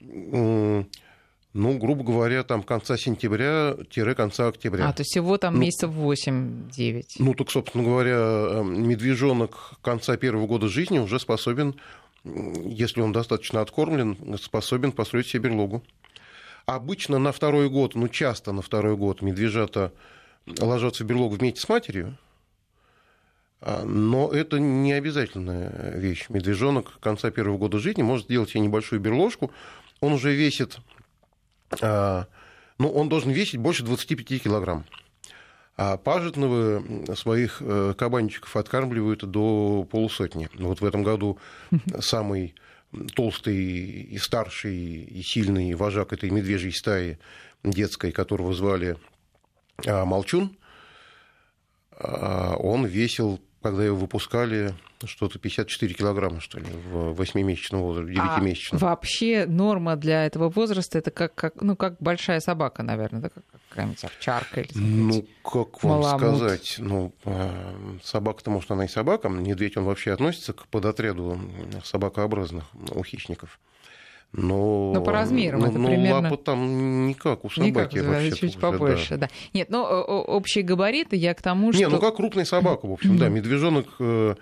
[0.00, 0.84] э,
[1.54, 4.88] ну, грубо говоря, там конца сентября-конца октября.
[4.88, 7.04] А, то есть всего там ну, месяцев 8-9.
[7.18, 11.74] Ну, так, собственно говоря, э, медвежонок конца первого года жизни уже способен,
[12.24, 15.82] если он достаточно откормлен, способен построить себе берлогу.
[16.66, 19.92] Обычно на второй год, ну, часто на второй год медвежата
[20.60, 22.18] ложатся в берлогу вместе с матерью,
[23.62, 26.26] а, но это не обязательная вещь.
[26.28, 29.50] Медвежонок конца первого года жизни может сделать себе небольшую берложку.
[30.00, 30.78] Он уже весит
[31.80, 34.84] ну, он должен весить больше 25 килограмм.
[35.76, 36.82] А пажитного
[37.14, 40.48] своих э, кабанчиков откармливают до полусотни.
[40.54, 41.38] Вот в этом году
[42.00, 42.56] самый
[43.14, 47.18] толстый и старший и сильный вожак этой медвежьей стаи
[47.62, 48.96] детской, которого звали
[49.86, 50.56] а, Молчун,
[52.00, 58.78] он весил когда его выпускали, что-то 54 килограмма, что ли, в 8-месячном возрасте, 9-месячном.
[58.78, 63.28] А вообще норма для этого возраста это как, как, ну, как большая собака, наверное, да?
[63.28, 66.36] как какая-нибудь овчарка или Ну, как вам маламут.
[66.36, 71.38] сказать, ну, а, собака-то, может, она и собака, медведь, он вообще относится к подотряду
[71.84, 73.60] собакообразных у хищников.
[74.32, 76.28] Но, но по размерам но, это но примерно...
[76.30, 79.26] лапы там не как у собаки никак, вообще чуть уже, побольше, да.
[79.26, 79.28] да.
[79.54, 81.80] Нет, ну общие габариты я к тому, что...
[81.80, 83.28] Не, ну как крупная собака, в общем, да.
[83.28, 84.34] Медвежонок э,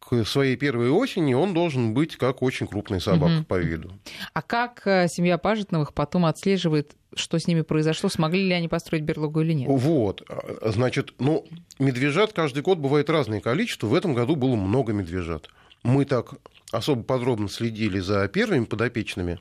[0.00, 3.92] к своей первой осени он должен быть как очень крупная собака по виду.
[4.32, 9.04] А как э, семья Пажитновых потом отслеживает, что с ними произошло, смогли ли они построить
[9.04, 9.68] берлогу или нет?
[9.70, 11.46] Вот, а, значит, ну,
[11.78, 13.86] медвежат каждый год бывает разное количество.
[13.86, 15.48] В этом году было много медвежат.
[15.82, 16.34] Мы так
[16.70, 19.40] особо подробно следили за первыми подопечными,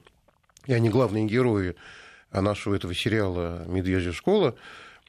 [0.65, 1.75] и они главные герои
[2.31, 4.55] нашего этого сериала «Медвежья школа»,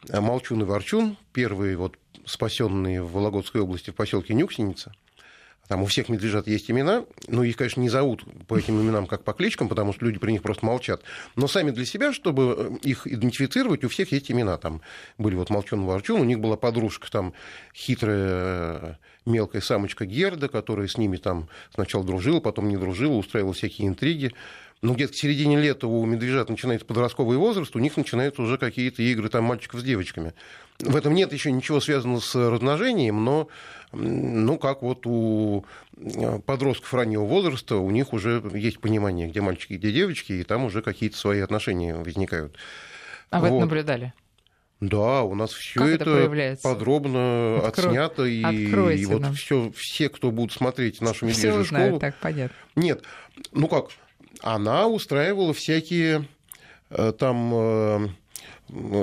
[0.09, 4.95] Молчун и Ворчун, первые вот спасенные в Вологодской области в поселке Нюксеница–
[5.69, 9.23] там у всех медвежат есть имена, но их, конечно, не зовут по этим именам как
[9.23, 11.03] по кличкам, потому что люди при них просто молчат.
[11.37, 14.57] Но сами для себя, чтобы их идентифицировать, у всех есть имена.
[14.57, 14.81] Там
[15.19, 17.35] были вот Молчун Ворчун, у них была подружка там
[17.75, 23.89] хитрая мелкая самочка Герда, которая с ними там сначала дружила, потом не дружила, устраивала всякие
[23.89, 24.33] интриги
[24.81, 29.03] ну, где-то к середине лета у медвежат начинается подростковый возраст, у них начинаются уже какие-то
[29.03, 30.35] игры там мальчиков с девочками.
[30.79, 33.49] В этом нет еще ничего связанного с размножением, но,
[33.93, 35.65] ну, как вот у
[36.47, 40.83] подростков раннего возраста, у них уже есть понимание, где мальчики, где девочки, и там уже
[40.83, 42.57] какие-то свои отношения возникают.
[43.31, 43.57] А вы вот.
[43.57, 44.13] это наблюдали?
[44.81, 47.89] Да, у нас все это, это подробно Откро...
[47.89, 52.01] отснято, и, и вот все, все, кто будут смотреть нашу медвежью все узнают, школу.
[52.01, 52.57] Так, понятно.
[52.77, 53.03] Нет,
[53.51, 53.89] ну как,
[54.41, 56.29] она устраивала всякие
[56.91, 58.09] э, там э,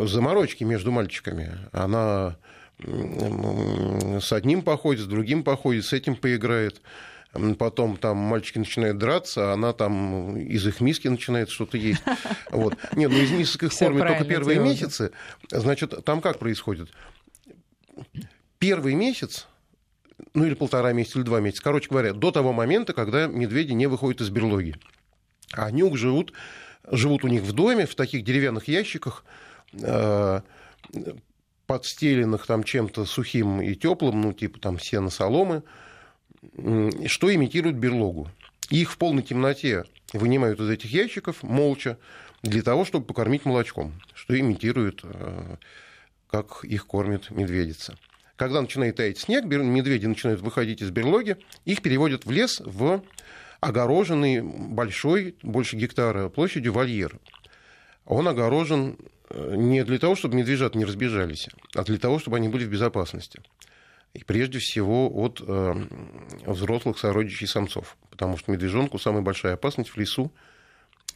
[0.06, 1.58] заморочки между мальчиками.
[1.72, 2.38] Она
[2.78, 6.82] с одним походит, с другим походит, с этим поиграет.
[7.58, 12.02] Потом там мальчики начинают драться, а она там из их миски начинает что-то есть.
[12.50, 12.76] Вот.
[12.94, 14.74] Нет, ну из мисок их кормят только первые делают.
[14.74, 15.12] месяцы.
[15.52, 16.90] Значит, там как происходит?
[18.60, 19.48] Первый месяц,
[20.34, 23.88] ну или полтора месяца, или два месяца, короче говоря, до того момента, когда медведи не
[23.88, 24.76] выходят из берлоги.
[25.54, 26.34] А нюк живут,
[26.90, 29.24] живут у них в доме, в таких деревянных ящиках,
[29.74, 30.42] э,
[31.68, 35.64] подстеленных там чем-то сухим и теплым, ну, типа там сено соломы,
[37.08, 38.30] что имитирует берлогу.
[38.70, 41.98] Их в полной темноте вынимают из этих ящиков молча,
[42.46, 45.56] для того, чтобы покормить молочком, что имитирует, э,
[46.30, 47.98] как их кормит медведица.
[48.36, 53.02] Когда начинает таять снег, медведи начинают выходить из берлоги, их переводят в лес, в
[53.62, 57.20] огороженный большой, больше гектара площадью вольер.
[58.06, 58.98] Он огорожен
[59.30, 62.70] э, не для того, чтобы медвежат не разбежались, а для того, чтобы они были в
[62.70, 63.42] безопасности.
[64.16, 65.74] И прежде всего от э,
[66.46, 67.98] взрослых сородичей самцов.
[68.10, 70.32] Потому что медвежонку самая большая опасность в лесу.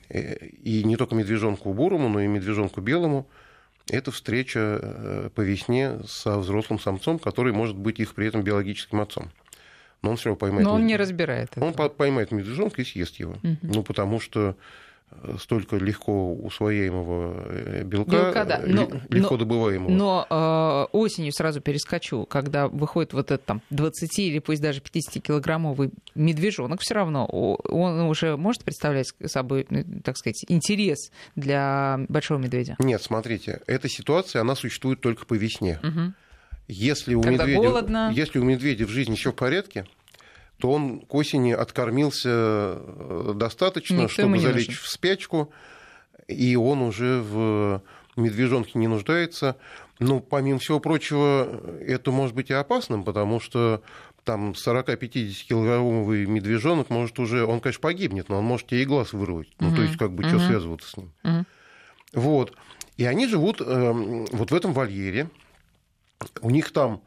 [0.09, 3.29] Э, и не только медвежонку бурому, но и медвежонку белому.
[3.89, 8.99] Это встреча э, по весне со взрослым самцом, который может быть их при этом биологическим
[8.99, 9.31] отцом.
[10.01, 10.65] Но он все равно поймает.
[10.65, 11.51] Но он не разбирает.
[11.57, 11.89] Он этого.
[11.89, 13.33] поймает медвежонка и съест его.
[13.43, 13.57] Угу.
[13.61, 14.55] Ну, потому что
[15.39, 18.61] столько легко усвояемого э, белка, белка да.
[18.65, 19.89] но, легко но, добываемого.
[19.89, 25.91] Но э, осенью сразу перескочу, когда выходит вот этот там 20 или пусть даже 50-килограммовый
[26.15, 29.67] медвежонок, все равно он уже может представлять собой,
[30.03, 32.75] так сказать, интерес для большого медведя?
[32.79, 35.79] Нет, смотрите, эта ситуация, она существует только по весне.
[35.83, 36.13] Угу.
[36.69, 38.11] Если у, медведя, голодно.
[38.13, 39.85] если у медведя в жизни все в порядке,
[40.59, 45.51] то он к осени откормился э, достаточно, Никто чтобы залечь в спячку,
[46.27, 47.81] и он уже в
[48.17, 49.55] медвежонке не нуждается.
[49.97, 53.81] Ну, помимо всего прочего, это может быть и опасным, потому что
[54.23, 59.11] там 40-50 килограммовый медвежонок может уже, он, конечно, погибнет, но он может тебе и глаз
[59.11, 59.47] вырвать.
[59.47, 59.69] Uh-huh.
[59.69, 60.29] Ну, то есть, как бы, uh-huh.
[60.29, 61.11] что связываться с ним.
[61.23, 61.45] Uh-huh.
[62.13, 62.53] Вот.
[62.97, 65.29] И они живут э, вот в этом вольере.
[66.41, 67.01] У них там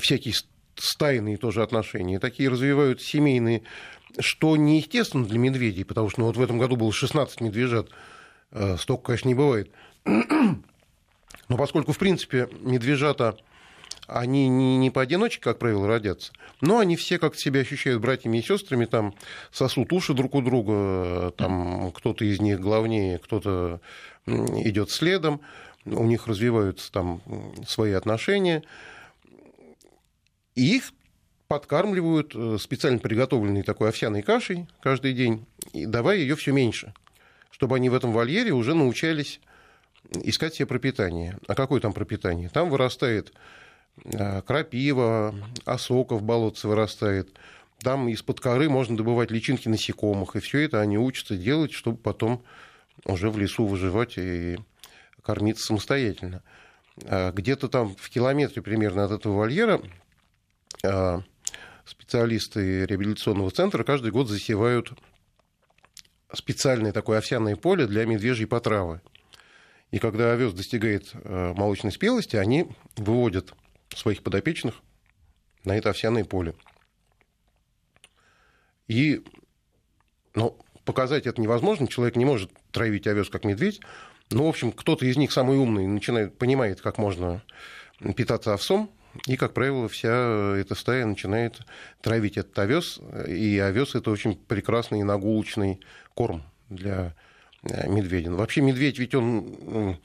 [0.00, 0.34] всякие
[0.76, 3.62] стайные тоже отношения, такие развивают семейные,
[4.18, 7.88] что неестественно для медведей, потому что ну, вот в этом году было 16 медвежат,
[8.52, 9.70] э, столько, конечно, не бывает.
[10.04, 13.36] Но поскольку, в принципе, медвежата,
[14.06, 18.42] они не, не поодиночке, как правило, родятся, но они все как себя ощущают братьями и
[18.42, 19.14] сестрами, там
[19.52, 23.80] сосут уши друг у друга, там кто-то из них главнее, кто-то
[24.26, 25.42] идет следом,
[25.94, 27.22] у них развиваются там
[27.66, 28.62] свои отношения.
[30.54, 30.92] И их
[31.48, 36.92] подкармливают э, специально приготовленной такой овсяной кашей каждый день, и давая ее все меньше,
[37.50, 39.40] чтобы они в этом вольере уже научались
[40.12, 41.38] искать себе пропитание.
[41.46, 42.50] А какое там пропитание?
[42.50, 43.32] Там вырастает
[44.04, 47.30] э, крапива, осока в болотце вырастает,
[47.80, 52.42] там из-под коры можно добывать личинки насекомых, и все это они учатся делать, чтобы потом
[53.04, 54.58] уже в лесу выживать и
[55.22, 56.42] кормиться самостоятельно.
[57.04, 59.80] А где-то там в километре примерно от этого вольера
[60.84, 61.22] а,
[61.84, 64.92] специалисты реабилитационного центра каждый год засевают
[66.32, 69.00] специальное такое овсяное поле для медвежьей потравы.
[69.90, 73.54] И когда овес достигает а, молочной спелости, они выводят
[73.94, 74.82] своих подопечных
[75.64, 76.54] на это овсяное поле.
[78.86, 79.22] И
[80.34, 83.80] ну, показать это невозможно, человек не может травить овес как медведь.
[84.30, 87.42] Но, в общем, кто-то из них самый умный начинает, понимает, как можно
[88.16, 88.90] питаться овсом,
[89.26, 91.60] и, как правило, вся эта стая начинает
[92.00, 93.00] травить этот овес.
[93.26, 95.80] И овес это очень прекрасный нагулочный
[96.14, 97.14] корм для
[97.62, 98.30] э, медведя.
[98.30, 99.98] Вообще медведь ведь он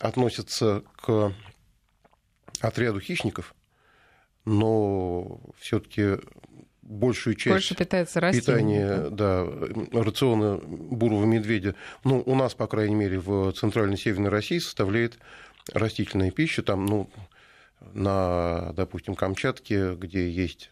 [0.00, 1.32] относится к
[2.60, 3.54] отряду хищников,
[4.44, 6.16] но все-таки
[6.90, 9.46] большую часть Больше питается питания, да,
[9.92, 11.74] рациона бурого медведя,
[12.04, 15.18] ну, у нас, по крайней мере, в Центральной Северной России составляет
[15.72, 16.62] растительная пища.
[16.62, 17.08] Там, ну,
[17.92, 20.70] на, допустим, Камчатке, где есть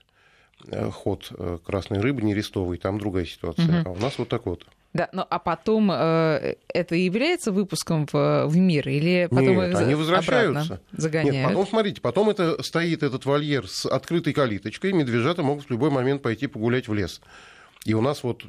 [0.66, 3.83] э, ход э, красной рыбы нерестовой, там другая ситуация.
[3.83, 3.88] Угу.
[3.88, 4.66] А у нас вот так вот.
[4.98, 9.94] Да, ну а потом э, это является выпуском в, в мир или потом Нет, они
[9.94, 10.80] возвращаются.
[10.90, 11.34] загоняют?
[11.37, 15.90] Нет, потом, смотрите, потом это стоит этот вольер с открытой калиточкой, медвежата могут в любой
[15.90, 17.20] момент пойти погулять в лес.
[17.84, 18.42] И у нас вот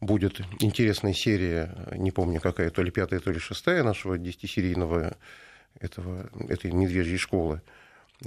[0.00, 5.18] будет интересная серия, не помню какая, то ли пятая, то ли шестая нашего десятисерийного
[5.78, 7.60] этого, этой медвежьей школы,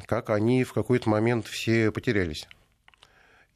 [0.06, 2.48] как они в какой-то момент все потерялись.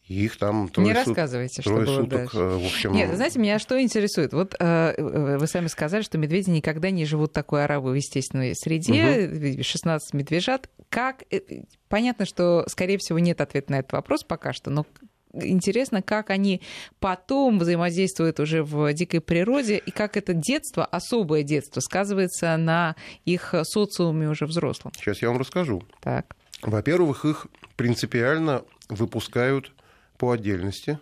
[0.07, 2.37] И их там трое Не рассказывайте, что было суток, дальше.
[2.37, 2.93] Э, в общем...
[2.93, 4.33] Нет, знаете, меня что интересует?
[4.33, 9.55] Вот э, вы сами сказали, что медведи никогда не живут в такой оравой естественной среде,
[9.55, 9.63] угу.
[9.63, 10.69] 16 медвежат.
[10.89, 11.23] Как...
[11.31, 11.39] Э,
[11.89, 14.85] понятно, что, скорее всего, нет ответа на этот вопрос пока что, но
[15.33, 16.61] интересно, как они
[16.99, 22.95] потом взаимодействуют уже в дикой природе, и как это детство, особое детство, сказывается на
[23.25, 24.93] их социуме уже взрослом.
[24.97, 25.83] Сейчас я вам расскажу.
[25.99, 26.35] Так.
[26.61, 29.71] Во-первых, их принципиально выпускают
[30.17, 30.99] по отдельности.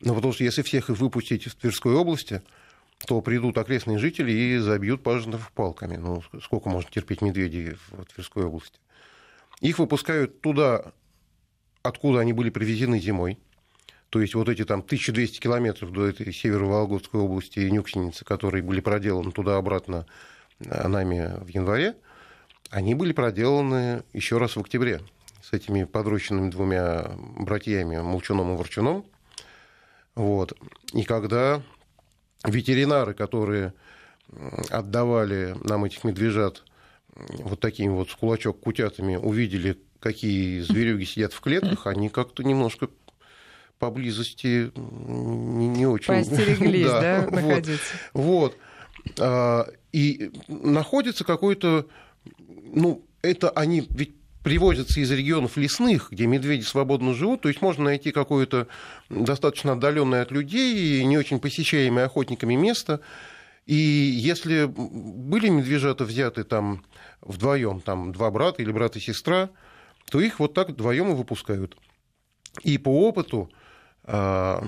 [0.00, 2.42] Ну, потому что если всех их выпустить в Тверской области,
[3.06, 5.96] то придут окрестные жители и забьют пажитов палками.
[5.96, 8.78] Ну, сколько можно терпеть медведей в Тверской области?
[9.60, 10.92] Их выпускают туда,
[11.82, 13.38] откуда они были привезены зимой.
[14.10, 18.80] То есть вот эти там 1200 километров до этой северо-вологодской области и Нюксеницы, которые были
[18.80, 20.06] проделаны туда-обратно
[20.58, 21.96] нами в январе,
[22.70, 25.00] они были проделаны еще раз в октябре
[25.48, 29.04] с этими подрощенными двумя братьями, Молчуном и Ворчуном.
[30.16, 30.54] Вот.
[30.92, 31.62] И когда
[32.44, 33.72] ветеринары, которые
[34.70, 36.64] отдавали нам этих медвежат
[37.14, 42.88] вот такими вот с кулачок кутятами, увидели, какие зверюги сидят в клетках, они как-то немножко
[43.78, 46.08] поблизости не, не очень...
[46.08, 47.94] Поостереглись, да, да находиться.
[48.14, 48.56] Вот.
[49.04, 49.20] вот.
[49.20, 51.86] А, и находится какой-то...
[52.48, 54.16] Ну, это они ведь
[54.46, 58.68] привозятся из регионов лесных, где медведи свободно живут, то есть можно найти какое-то
[59.10, 63.00] достаточно отдаленное от людей и не очень посещаемое охотниками место.
[63.64, 66.84] И если были медвежата взяты там
[67.22, 69.50] вдвоем, там два брата или брат и сестра,
[70.12, 71.76] то их вот так вдвоем и выпускают.
[72.62, 73.50] И по опыту
[74.04, 74.64] а,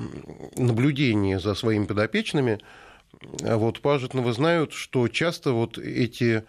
[0.57, 2.59] наблюдения за своими подопечными,
[3.23, 6.43] вот Пажетновы знают, что часто вот эти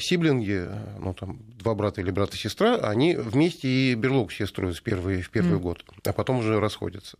[0.00, 4.76] сиблинги, ну там два брата или брат и сестра, они вместе и берлогу себе строят
[4.76, 5.60] в первый, в первый mm.
[5.60, 7.18] год, а потом уже расходятся.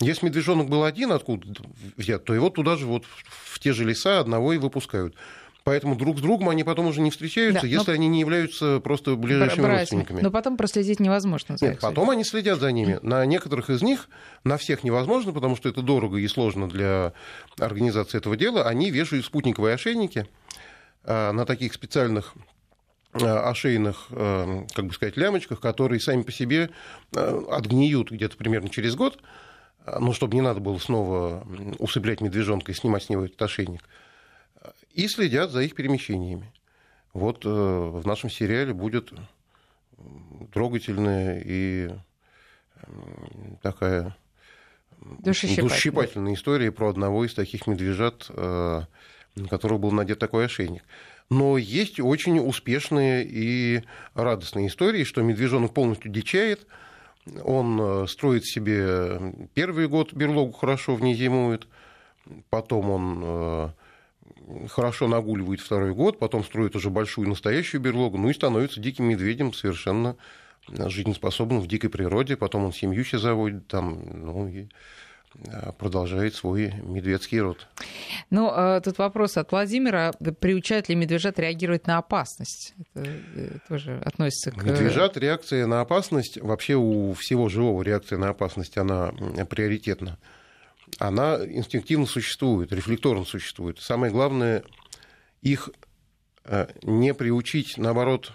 [0.00, 1.46] Если медвежонок был один откуда
[1.96, 5.14] взят, то его туда же вот в те же леса одного и выпускают.
[5.64, 7.94] Поэтому друг с другом они потом уже не встречаются, да, если но...
[7.94, 9.78] они не являются просто ближайшими Братья.
[9.78, 10.20] родственниками.
[10.20, 11.56] Но потом проследить невозможно.
[11.56, 12.98] За Нет, потом они следят за ними.
[13.02, 14.08] На некоторых из них,
[14.42, 17.12] на всех невозможно, потому что это дорого и сложно для
[17.58, 18.64] организации этого дела.
[18.64, 20.26] Они вешают спутниковые ошейники.
[21.04, 22.34] А, на таких специальных
[23.12, 26.70] а, ошейных, а, как бы сказать, лямочках, которые сами по себе
[27.12, 29.20] отгниют где-то примерно через год,
[29.84, 31.46] ну, чтобы не надо было снова
[31.78, 33.82] усыплять медвежонка и снимать с него этот ошейник,
[34.92, 36.52] и следят за их перемещениями.
[37.12, 39.12] Вот э, в нашем сериале будет
[40.52, 41.90] трогательная и
[43.60, 44.16] такая
[45.00, 48.82] душесчипательная история про одного из таких медвежат, э,
[49.34, 50.82] на которого был надет такой ошейник.
[51.30, 53.82] Но есть очень успешные и
[54.14, 56.66] радостные истории, что медвежонок полностью дичает,
[57.44, 61.68] он э, строит себе первый год берлогу хорошо в ней зимует,
[62.50, 63.68] потом он э,
[64.68, 69.52] хорошо нагуливает второй год, потом строит уже большую настоящую берлогу, ну и становится диким медведем
[69.52, 70.16] совершенно
[70.68, 74.68] жизнеспособным в дикой природе, потом он семью себе заводит там, ну и
[75.78, 77.66] продолжает свой медведский род.
[78.30, 80.12] Ну, э, тут вопрос от Владимира.
[80.40, 82.74] Приучают ли медвежат реагировать на опасность?
[82.94, 84.62] Это э, тоже относится к...
[84.62, 89.12] Медвежат реакция на опасность, вообще у всего живого реакция на опасность, она
[89.48, 90.18] приоритетна.
[90.98, 93.78] Она инстинктивно существует, рефлекторно существует.
[93.80, 94.62] Самое главное,
[95.40, 95.70] их
[96.82, 98.32] не приучить, наоборот,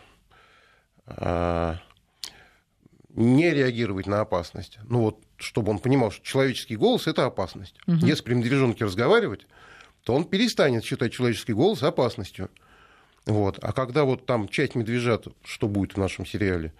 [3.17, 4.79] не реагировать на опасность.
[4.85, 7.75] Ну вот чтобы он понимал, что человеческий голос это опасность.
[7.87, 8.05] Угу.
[8.05, 9.47] Если при медвежонке разговаривать,
[10.03, 12.49] то он перестанет считать человеческий голос опасностью.
[13.25, 13.59] Вот.
[13.61, 16.73] А когда вот там часть медвежат, что будет в нашем сериале,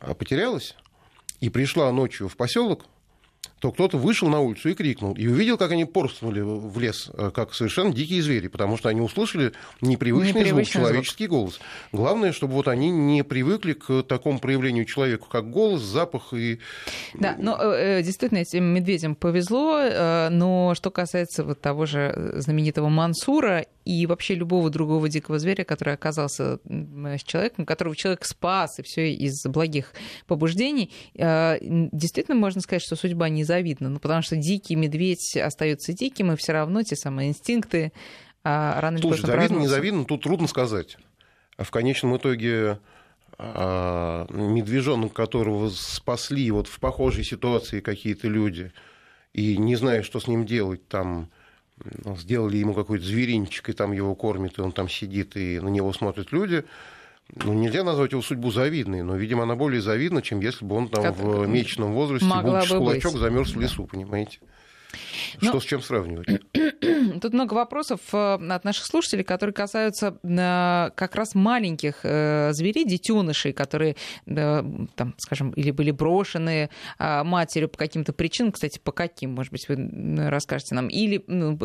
[0.00, 0.76] а, потерялась,
[1.40, 2.86] и пришла ночью в поселок,
[3.64, 5.14] то кто-то вышел на улицу и крикнул.
[5.14, 9.00] И увидел, как они порствовали в лес, э, как совершенно дикие звери, потому что они
[9.00, 11.38] услышали непривычный, непривычный звук, человеческий звук.
[11.38, 11.60] голос.
[11.90, 16.60] Главное, чтобы вот они не привыкли к такому проявлению человека, как голос, запах и...
[17.14, 19.80] Да, но э, э, действительно, этим медведям повезло,
[20.28, 25.94] но что касается вот того же знаменитого Мансура и вообще любого другого дикого зверя, который
[25.94, 29.92] оказался с человеком, которого человек спас, и все из благих
[30.26, 33.88] побуждений, действительно можно сказать, что судьба не завидна.
[33.88, 37.92] Ну, потому что дикий медведь остается диким, и все равно те самые инстинкты
[38.42, 40.98] а, рано или поздно завидно, не завидно, тут трудно сказать.
[41.56, 42.78] В конечном итоге
[43.38, 48.72] а, медвежонок, которого спасли вот в похожей ситуации какие-то люди,
[49.32, 51.30] и не зная, что с ним делать, там
[52.18, 55.92] сделали ему какой-то зверинчик, и там его кормят, и он там сидит, и на него
[55.92, 56.64] смотрят люди,
[57.34, 60.88] ну, нельзя назвать его судьбу завидной, но, видимо, она более завидна, чем если бы он
[60.88, 64.38] там как в месячном возрасте был кулачок, замерз в лесу, понимаете?
[65.38, 65.60] Что Но...
[65.60, 66.28] с чем сравнивать?
[67.20, 72.84] Тут много вопросов э, от наших слушателей, которые касаются э, как раз маленьких э, зверей,
[72.84, 79.52] детенышей, которые, там, скажем, или были брошены матерью по каким-то причинам, кстати, по каким, может
[79.52, 81.56] быть, вы расскажете нам, или ну,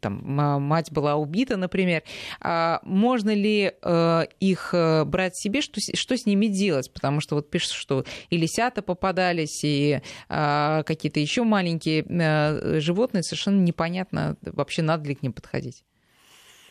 [0.00, 2.02] там, мать была убита, например.
[2.40, 3.72] А можно ли
[4.40, 4.74] их
[5.06, 6.92] брать себе, что, что с ними делать?
[6.92, 12.04] Потому что вот пишут, что и лисята попадались, и а, какие-то еще маленькие
[12.80, 15.84] животные, совершенно непонятно вообще надо ли к ним подходить.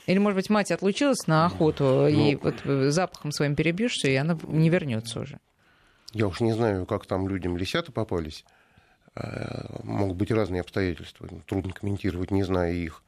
[0.05, 4.15] Или, может быть, мать отлучилась на охоту, ну, и вот э, запахом своим перебьешься, и
[4.15, 5.39] она не вернется уже.
[6.13, 8.45] Я уж не знаю, как там людям лисята попались.
[9.83, 13.03] Могут быть разные обстоятельства, трудно комментировать, не зная их.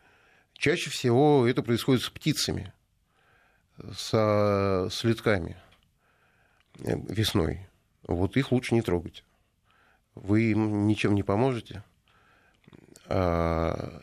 [0.53, 2.73] Чаще всего это происходит с птицами,
[3.95, 5.55] со следками
[6.79, 7.67] весной.
[8.07, 9.23] Вот их лучше не трогать.
[10.15, 11.83] Вы им ничем не поможете.
[13.05, 14.01] А,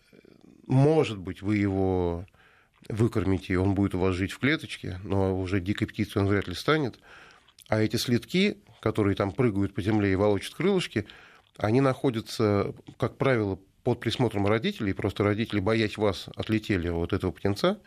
[0.67, 2.27] может быть, вы его
[2.89, 6.49] выкормите, и он будет у вас жить в клеточке, но уже дикой птицей он вряд
[6.49, 6.99] ли станет.
[7.69, 11.07] А эти следки, которые там прыгают по земле и волочат крылышки,
[11.57, 17.81] они находятся, как правило, под присмотром родителей, просто родители, боясь вас, отлетели от этого птенца.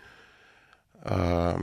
[1.02, 1.60] А,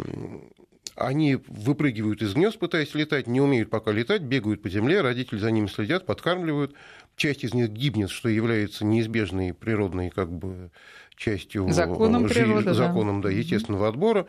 [0.95, 5.51] они выпрыгивают из гнезд, пытаясь летать, не умеют пока летать, бегают по земле, родители за
[5.51, 6.75] ними следят, подкармливают.
[7.17, 10.71] Часть из них гибнет, что является неизбежной природной как бы,
[11.17, 13.29] частью законом, жизни, природы, законом да.
[13.29, 14.27] Да, естественного отбора.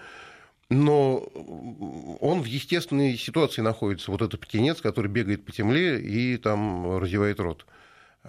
[0.70, 1.18] Но
[2.20, 4.12] он в естественной ситуации находится.
[4.12, 7.66] Вот этот птенец, который бегает по земле и там разевает рот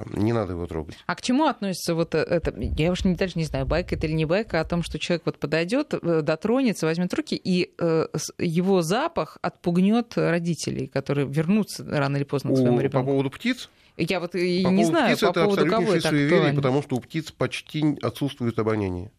[0.06, 0.96] не надо его трогать.
[1.06, 2.54] А к чему относится вот э, это?
[2.58, 5.22] Я уж не, даже не знаю, байка это или не байка, о том, что человек
[5.26, 8.06] вот подойдет, э, дотронется, возьмет руки, и э,
[8.38, 13.06] его запах отпугнет родителей, которые вернутся рано или поздно к своему ребенку.
[13.06, 13.68] По поводу птиц?
[13.98, 16.96] Я вот и по не знаю, птиц по это поводу кого это суеверие, потому что
[16.96, 19.10] у птиц почти отсутствует обоняние.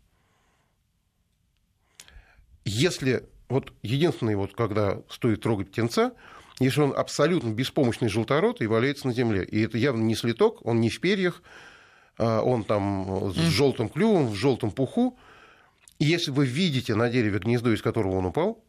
[2.63, 6.13] Если вот единственное, вот когда стоит трогать птенца,
[6.59, 9.43] если он абсолютно беспомощный желторот и валяется на земле.
[9.43, 11.41] И это явно не слиток, он не в перьях,
[12.17, 15.17] а он там с желтым клювом, в желтом пуху.
[15.99, 18.63] И если вы видите на дереве гнездо, из которого он упал,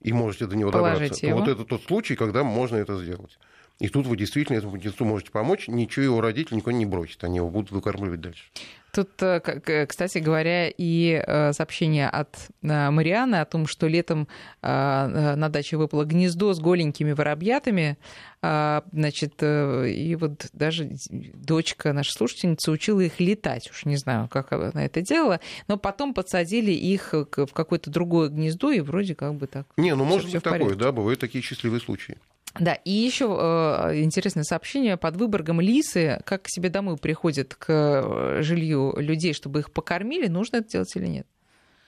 [0.00, 1.38] и можете до него Положите добраться, его.
[1.38, 3.38] то вот это тот случай, когда можно это сделать.
[3.82, 7.38] И тут вы действительно этому птенцу можете помочь, ничего его родители никого не бросят, они
[7.38, 8.44] его будут выкармливать дальше.
[8.92, 14.28] Тут, э, кстати говоря, и э, сообщение от э, Марианы о том, что летом
[14.60, 17.98] на даче выпало гнездо с голенькими воробьятами.
[18.40, 20.90] А, значит, и вот даже
[21.34, 23.68] дочка, наша слушательница, учила их летать.
[23.68, 25.40] Уж не знаю, как она это делала.
[25.66, 29.66] Но потом подсадили их в какое-то другое гнездо, и вроде как бы так.
[29.76, 32.16] Не, ну может быть такое, да, бывают такие счастливые случаи.
[32.58, 34.96] Да, и еще э, интересное сообщение.
[34.96, 40.28] Под Выборгом лисы, как к себе домой приходят к э, жилью людей, чтобы их покормили,
[40.28, 41.26] нужно это делать или нет?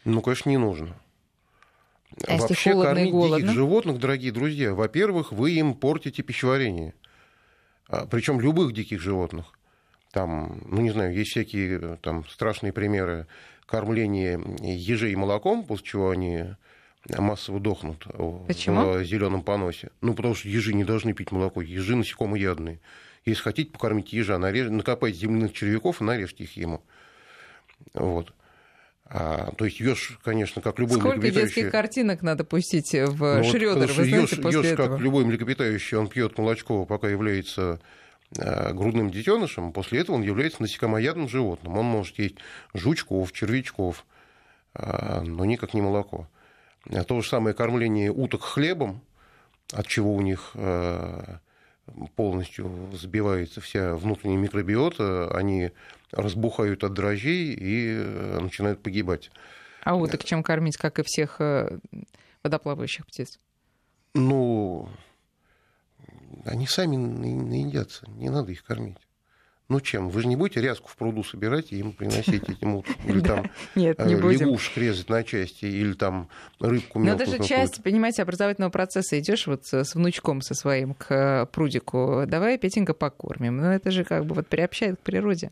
[0.04, 0.96] Ну, конечно, не нужно.
[2.26, 6.94] А Вообще кормить диких животных, дорогие друзья, во-первых, вы им портите пищеварение.
[7.88, 9.58] А, Причем любых диких животных.
[10.12, 13.26] Там, ну не знаю, есть всякие э, там страшные примеры
[13.66, 16.44] кормления ежей молоком, после чего они
[17.08, 18.06] массово дохнут
[18.46, 18.92] Почему?
[18.92, 19.90] в зеленом поносе.
[20.00, 21.60] Ну, потому что ежи не должны пить молоко.
[21.60, 22.80] Ежи насекомоядные.
[23.24, 26.82] Если хотите покормить ежа, нарежь, накопайте земляных червяков и нарежьте их ему.
[27.94, 28.32] Вот.
[29.06, 31.54] А, то есть еж, конечно, как любой Сколько млекопитающий...
[31.54, 34.88] детских картинок надо пустить в ну, Шрёдер, вот, вы знаете, еж, после еж, этого?
[34.88, 37.80] как любой млекопитающий, он пьет молочко, пока является
[38.38, 41.76] а, грудным детенышем, после этого он является насекомоядным животным.
[41.76, 42.36] Он может есть
[42.72, 44.06] жучков, червячков,
[44.74, 46.26] а, но никак не молоко.
[46.90, 49.00] А то же самое кормление уток хлебом,
[49.72, 51.38] от чего у них э,
[52.16, 55.72] полностью сбивается вся внутренняя микробиота, они
[56.12, 59.30] разбухают от дрожжей и э, начинают погибать.
[59.82, 61.78] А уток чем кормить, как и всех э,
[62.42, 63.38] водоплавающих птиц?
[64.14, 64.88] Ну,
[66.44, 68.98] они сами наедятся, не надо их кормить.
[69.68, 70.10] Ну чем?
[70.10, 72.96] Вы же не будете ряску в пруду собирать и им приносить этим утром?
[73.06, 76.28] Или там э, лягушек резать на части, или там
[76.60, 76.98] рыбку.
[76.98, 79.18] Но это же часть, понимаете, образовательного процесса.
[79.18, 83.56] Идешь вот с внучком со своим к э, прудику, давай, Петенька, покормим.
[83.56, 85.50] Ну это же как бы вот приобщает к природе.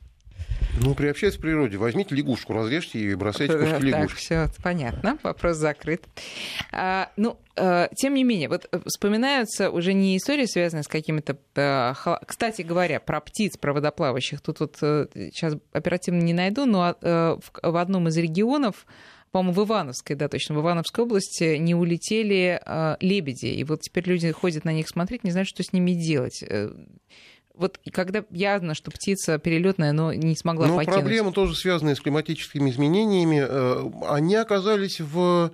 [0.80, 1.76] Ну, приобщайтесь к природе.
[1.76, 4.28] Возьмите лягушку, разрежьте ее и бросайте куски лягушки.
[4.28, 6.04] Так, все понятно, вопрос закрыт.
[6.72, 11.36] А, ну, а, тем не менее, вот вспоминаются уже не истории, связанные с какими-то...
[11.56, 11.94] А,
[12.26, 14.40] кстати говоря, про птиц, про водоплавающих.
[14.40, 18.86] Тут вот сейчас оперативно не найду, но а, в одном из регионов
[19.30, 23.46] по-моему, в Ивановской, да, точно, в Ивановской области не улетели э, лебеди.
[23.46, 26.44] И вот теперь люди ходят на них смотреть, не знают, что с ними делать
[27.55, 30.98] вот когда явно, что птица перелетная, но не смогла но покинуть.
[30.98, 33.44] проблемы тоже связанные с климатическими изменениями.
[33.46, 35.53] Э, они оказались в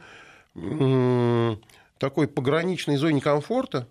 [1.99, 3.86] такой пограничной зоне комфорта,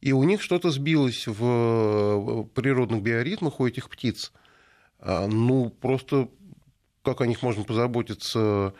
[0.00, 4.32] и у них что-то сбилось в природных биоритмах у этих птиц.
[4.98, 6.28] А, ну, просто
[7.02, 8.74] как о них можно позаботиться,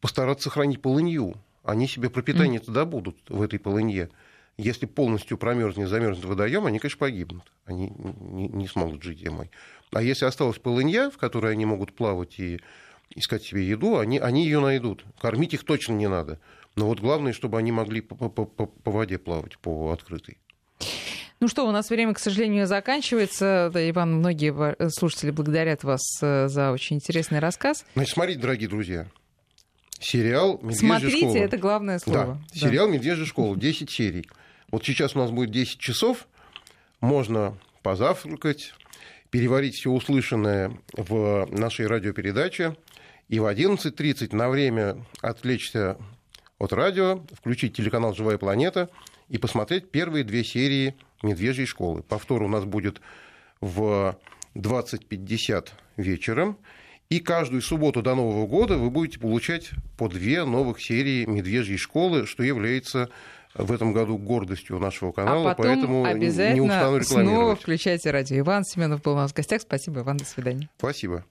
[0.00, 1.34] постараться сохранить полынью.
[1.64, 4.10] Они себе пропитание тогда будут в этой полынье
[4.58, 7.44] если полностью промерзнет, замерзнет водоем, они, конечно, погибнут.
[7.64, 9.50] Они не, не смогут жить зимой.
[9.92, 12.60] А если осталась полынья, в которой они могут плавать и
[13.14, 15.04] искать себе еду, они, они ее найдут.
[15.20, 16.40] Кормить их точно не надо.
[16.74, 20.38] Но вот главное, чтобы они могли по, по, по, по воде плавать, по открытой.
[21.40, 23.70] Ну что, у нас время, к сожалению, заканчивается.
[23.72, 27.84] Да, Иван, многие слушатели благодарят вас э, за очень интересный рассказ.
[27.94, 29.06] Значит, смотрите, дорогие друзья,
[30.00, 31.36] сериал «Медвежья Смотрите, школа».
[31.36, 32.18] это главное слово.
[32.18, 32.58] Да, да.
[32.58, 34.28] сериал «Медвежья школа», 10 серий.
[34.70, 36.28] Вот сейчас у нас будет 10 часов,
[37.00, 38.74] можно позавтракать,
[39.30, 42.76] переварить все услышанное в нашей радиопередаче,
[43.28, 45.96] и в 11.30 на время отвлечься
[46.58, 48.90] от радио, включить телеканал «Живая планета»
[49.28, 52.02] и посмотреть первые две серии «Медвежьей школы».
[52.02, 53.00] Повтор у нас будет
[53.60, 54.18] в
[54.54, 56.58] 20.50 вечером.
[57.10, 62.26] И каждую субботу до Нового года вы будете получать по две новых серии «Медвежьей школы»,
[62.26, 63.08] что является
[63.58, 67.36] в этом году гордостью нашего канала, а потом поэтому обязательно не устану рекламировать.
[67.36, 68.38] снова включайте радио.
[68.38, 69.62] Иван Семенов был у нас в гостях.
[69.62, 70.68] Спасибо, Иван, до свидания.
[70.78, 71.24] Спасибо.